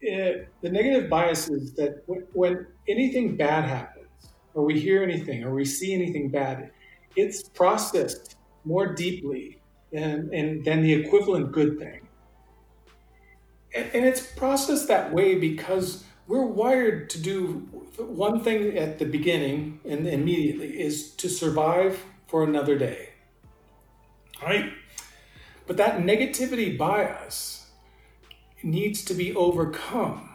it, 0.00 0.48
the 0.60 0.70
negative 0.70 1.08
bias 1.08 1.48
is 1.48 1.72
that 1.74 2.02
when, 2.06 2.26
when 2.32 2.66
anything 2.88 3.36
bad 3.36 3.64
happens, 3.64 4.08
or 4.54 4.64
we 4.64 4.78
hear 4.78 5.02
anything, 5.02 5.44
or 5.44 5.54
we 5.54 5.64
see 5.64 5.94
anything 5.94 6.30
bad, 6.30 6.70
it's 7.16 7.48
processed 7.48 8.36
more 8.64 8.94
deeply 8.94 9.60
than, 9.92 10.30
and, 10.32 10.64
than 10.64 10.82
the 10.82 10.92
equivalent 10.92 11.52
good 11.52 11.78
thing. 11.78 12.06
And, 13.74 13.90
and 13.94 14.04
it's 14.04 14.22
processed 14.22 14.88
that 14.88 15.12
way 15.12 15.36
because 15.36 16.04
we're 16.26 16.46
wired 16.46 17.10
to 17.10 17.20
do 17.20 17.68
one 17.98 18.40
thing 18.40 18.76
at 18.78 18.98
the 18.98 19.04
beginning 19.04 19.80
and 19.84 20.06
immediately 20.06 20.80
is 20.80 21.10
to 21.12 21.28
survive 21.28 22.02
for 22.26 22.44
another 22.44 22.78
day. 22.78 23.10
Right? 24.42 24.72
But 25.66 25.76
that 25.76 25.98
negativity 25.98 26.76
bias 26.76 27.70
needs 28.62 29.04
to 29.04 29.14
be 29.14 29.34
overcome 29.34 30.30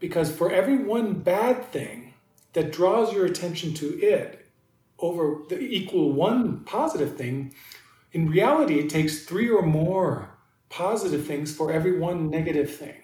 because 0.00 0.30
for 0.30 0.50
every 0.50 0.76
one 0.76 1.14
bad 1.14 1.70
thing 1.70 2.14
that 2.52 2.72
draws 2.72 3.12
your 3.12 3.26
attention 3.26 3.74
to 3.74 4.00
it 4.00 4.47
over 4.98 5.42
the 5.48 5.58
equal 5.58 6.12
one 6.12 6.64
positive 6.64 7.16
thing, 7.16 7.54
in 8.12 8.28
reality, 8.28 8.78
it 8.78 8.90
takes 8.90 9.24
three 9.24 9.50
or 9.50 9.62
more 9.62 10.38
positive 10.68 11.26
things 11.26 11.54
for 11.54 11.72
every 11.72 11.98
one 11.98 12.30
negative 12.30 12.74
thing. 12.74 13.02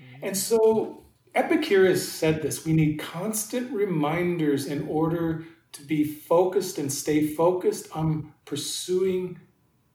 Mm-hmm. 0.00 0.26
And 0.26 0.36
so 0.36 1.04
Epicurus 1.34 2.08
said 2.08 2.42
this 2.42 2.64
we 2.64 2.72
need 2.72 2.98
constant 2.98 3.72
reminders 3.72 4.66
in 4.66 4.86
order 4.88 5.44
to 5.72 5.82
be 5.82 6.04
focused 6.04 6.78
and 6.78 6.92
stay 6.92 7.26
focused 7.26 7.88
on 7.92 8.32
pursuing 8.44 9.40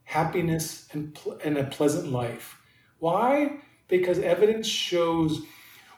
happiness 0.03 0.87
and, 0.91 1.13
pl- 1.13 1.39
and 1.43 1.57
a 1.57 1.63
pleasant 1.65 2.11
life. 2.11 2.57
Why? 2.99 3.61
Because 3.87 4.19
evidence 4.19 4.67
shows 4.67 5.41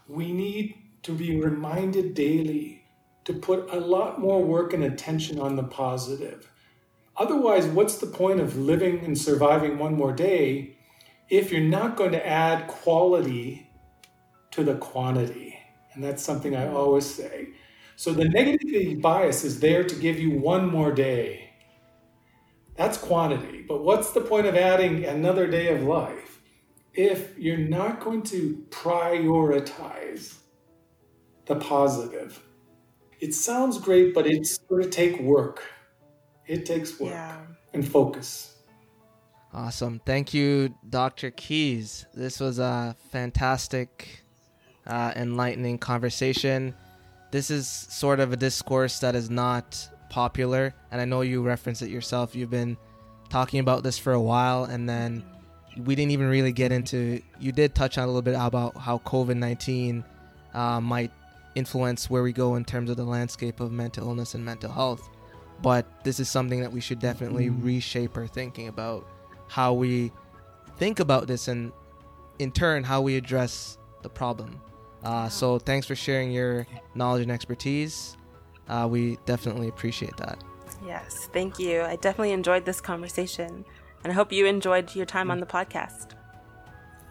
we 0.08 0.32
need 0.32 0.76
to 1.04 1.14
be 1.14 1.40
reminded 1.40 2.14
daily 2.14 2.81
to 3.26 3.34
put 3.34 3.72
a 3.72 3.80
lot 3.80 4.20
more 4.20 4.44
work 4.44 4.74
and 4.74 4.84
attention 4.84 5.40
on 5.40 5.56
the 5.56 5.64
positive. 5.64 6.52
Otherwise, 7.18 7.66
what's 7.68 7.98
the 7.98 8.08
point 8.08 8.40
of 8.40 8.58
living 8.58 9.00
and 9.06 9.18
surviving 9.18 9.78
one 9.78 9.96
more 9.96 10.14
day 10.14 10.78
if 11.30 11.52
you're 11.52 11.62
not 11.62 11.96
going 11.96 12.12
to 12.12 12.28
add 12.28 12.68
quality 12.68 13.70
to 14.52 14.64
the 14.64 14.76
quantity? 14.76 15.58
And 15.94 16.04
that's 16.04 16.24
something 16.24 16.56
I 16.56 16.68
always 16.68 17.06
say. 17.06 17.50
So 17.96 18.14
the 18.14 18.24
negativity 18.24 19.00
bias 19.00 19.44
is 19.44 19.60
there 19.60 19.84
to 19.84 19.96
give 19.96 20.18
you 20.18 20.32
one 20.32 20.68
more 20.68 20.92
day. 20.92 21.52
That's 22.76 22.98
quantity. 22.98 23.64
But 23.68 23.84
what's 23.84 24.12
the 24.12 24.22
point 24.22 24.48
of 24.48 24.56
adding 24.56 25.06
another 25.06 25.46
day 25.46 25.68
of 25.68 25.84
life 25.84 26.42
if 26.94 27.38
you're 27.38 27.58
not 27.58 28.00
going 28.00 28.24
to 28.24 28.66
prioritize 28.72 30.38
the 31.46 31.58
positive? 31.58 32.42
It 33.22 33.36
sounds 33.36 33.78
great, 33.78 34.16
but 34.16 34.26
it's 34.26 34.58
going 34.58 34.82
to 34.82 34.90
take 34.90 35.20
work. 35.20 35.64
It 36.48 36.66
takes 36.66 37.00
work 37.00 37.12
yeah. 37.12 37.38
and 37.72 37.88
focus. 37.88 38.56
Awesome. 39.54 40.02
Thank 40.06 40.34
you, 40.34 40.74
Dr. 40.90 41.30
Keyes. 41.30 42.08
This 42.16 42.40
was 42.40 42.58
a 42.58 42.96
fantastic, 43.12 44.24
uh, 44.88 45.14
enlightening 45.16 45.78
conversation. 45.78 46.74
This 47.30 47.52
is 47.52 47.68
sort 47.68 48.20
of 48.20 48.34
a 48.34 48.36
discourse 48.36 49.00
that 49.00 49.14
is 49.14 49.30
not 49.30 49.88
popular, 50.10 50.74
and 50.90 51.00
I 51.00 51.06
know 51.06 51.22
you 51.22 51.44
referenced 51.44 51.84
it 51.84 51.90
yourself. 51.90 52.36
You've 52.36 52.50
been 52.50 52.76
talking 53.30 53.60
about 53.60 53.84
this 53.84 54.00
for 54.00 54.14
a 54.14 54.22
while, 54.22 54.64
and 54.64 54.90
then 54.90 55.24
we 55.78 55.96
didn't 55.96 56.12
even 56.12 56.28
really 56.28 56.52
get 56.52 56.72
into. 56.72 57.22
You 57.40 57.52
did 57.52 57.76
touch 57.76 57.98
on 57.98 58.06
a 58.06 58.08
little 58.08 58.22
bit 58.24 58.36
about 58.36 58.76
how 58.78 58.98
COVID 59.00 59.38
19 59.38 60.04
uh, 60.54 60.82
might 60.82 61.12
influence 61.56 62.10
where 62.10 62.24
we 62.24 62.34
go 62.34 62.56
in 62.56 62.66
terms 62.66 62.90
of 62.90 62.98
the 62.98 63.04
landscape 63.04 63.60
of 63.60 63.72
mental 63.72 64.08
illness 64.08 64.36
and 64.36 64.44
mental 64.44 64.72
health. 64.72 65.10
But 65.62 66.04
this 66.04 66.20
is 66.20 66.30
something 66.30 66.62
that 66.62 66.72
we 66.72 66.82
should 66.82 67.00
definitely 67.00 67.50
mm. 67.50 67.64
reshape 67.64 68.18
our 68.18 68.28
thinking 68.28 68.68
about 68.68 69.08
how 69.48 69.74
we 69.74 70.12
think 70.78 71.00
about 71.00 71.28
this 71.28 71.48
and 71.48 71.72
in 72.40 72.52
turn 72.52 72.84
how 72.84 73.02
we 73.02 73.16
address 73.16 73.78
the 74.02 74.10
problem. 74.10 74.60
Uh, 75.04 75.30
so 75.30 75.60
thanks 75.60 75.86
for 75.86 75.96
sharing 75.96 76.32
your 76.32 76.66
knowledge 76.96 77.24
and 77.24 77.32
expertise. 77.32 78.18
Uh, 78.68 78.88
we 78.90 79.18
definitely 79.26 79.68
appreciate 79.68 80.16
that. 80.18 80.44
Yes, 80.86 81.30
thank 81.34 81.60
you. 81.60 81.82
I 81.82 81.98
definitely 81.98 82.32
enjoyed 82.32 82.66
this 82.66 82.82
conversation, 82.82 83.66
and 84.04 84.12
I 84.12 84.16
hope 84.16 84.32
you 84.32 84.46
enjoyed 84.46 84.96
your 84.96 85.06
time 85.06 85.30
on 85.30 85.40
the 85.40 85.46
podcast. 85.46 86.12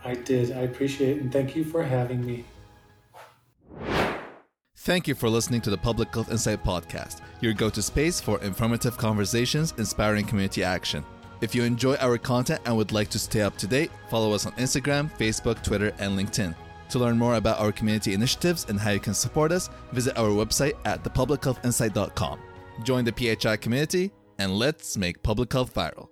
I 0.04 0.14
did. 0.14 0.50
I 0.52 0.60
appreciate 0.62 1.18
it, 1.18 1.20
and 1.20 1.32
thank 1.32 1.54
you 1.54 1.64
for 1.64 1.82
having 1.82 2.24
me. 2.24 2.44
Thank 4.84 5.06
you 5.06 5.14
for 5.14 5.28
listening 5.28 5.60
to 5.60 5.70
the 5.70 5.76
Public 5.76 6.14
Health 6.14 6.30
Insight 6.30 6.64
Podcast, 6.64 7.20
your 7.42 7.52
go 7.52 7.68
to 7.68 7.82
space 7.82 8.18
for 8.18 8.40
informative 8.40 8.96
conversations, 8.96 9.74
inspiring 9.76 10.24
community 10.24 10.64
action. 10.64 11.04
If 11.42 11.54
you 11.54 11.64
enjoy 11.64 11.96
our 11.96 12.16
content 12.16 12.62
and 12.64 12.74
would 12.78 12.90
like 12.90 13.10
to 13.10 13.18
stay 13.18 13.42
up 13.42 13.58
to 13.58 13.66
date, 13.66 13.90
follow 14.08 14.32
us 14.32 14.46
on 14.46 14.52
Instagram, 14.52 15.10
Facebook, 15.18 15.62
Twitter, 15.62 15.92
and 15.98 16.18
LinkedIn. 16.18 16.54
To 16.88 16.98
learn 16.98 17.18
more 17.18 17.34
about 17.34 17.60
our 17.60 17.72
community 17.72 18.14
initiatives 18.14 18.64
and 18.70 18.80
how 18.80 18.92
you 18.92 19.00
can 19.00 19.12
support 19.12 19.52
us, 19.52 19.68
visit 19.92 20.16
our 20.16 20.30
website 20.30 20.78
at 20.86 21.04
thepublichealthinsight.com. 21.04 22.40
Join 22.82 23.04
the 23.04 23.36
PHI 23.36 23.58
community, 23.58 24.10
and 24.38 24.58
let's 24.58 24.96
make 24.96 25.22
public 25.22 25.52
health 25.52 25.74
viral. 25.74 26.09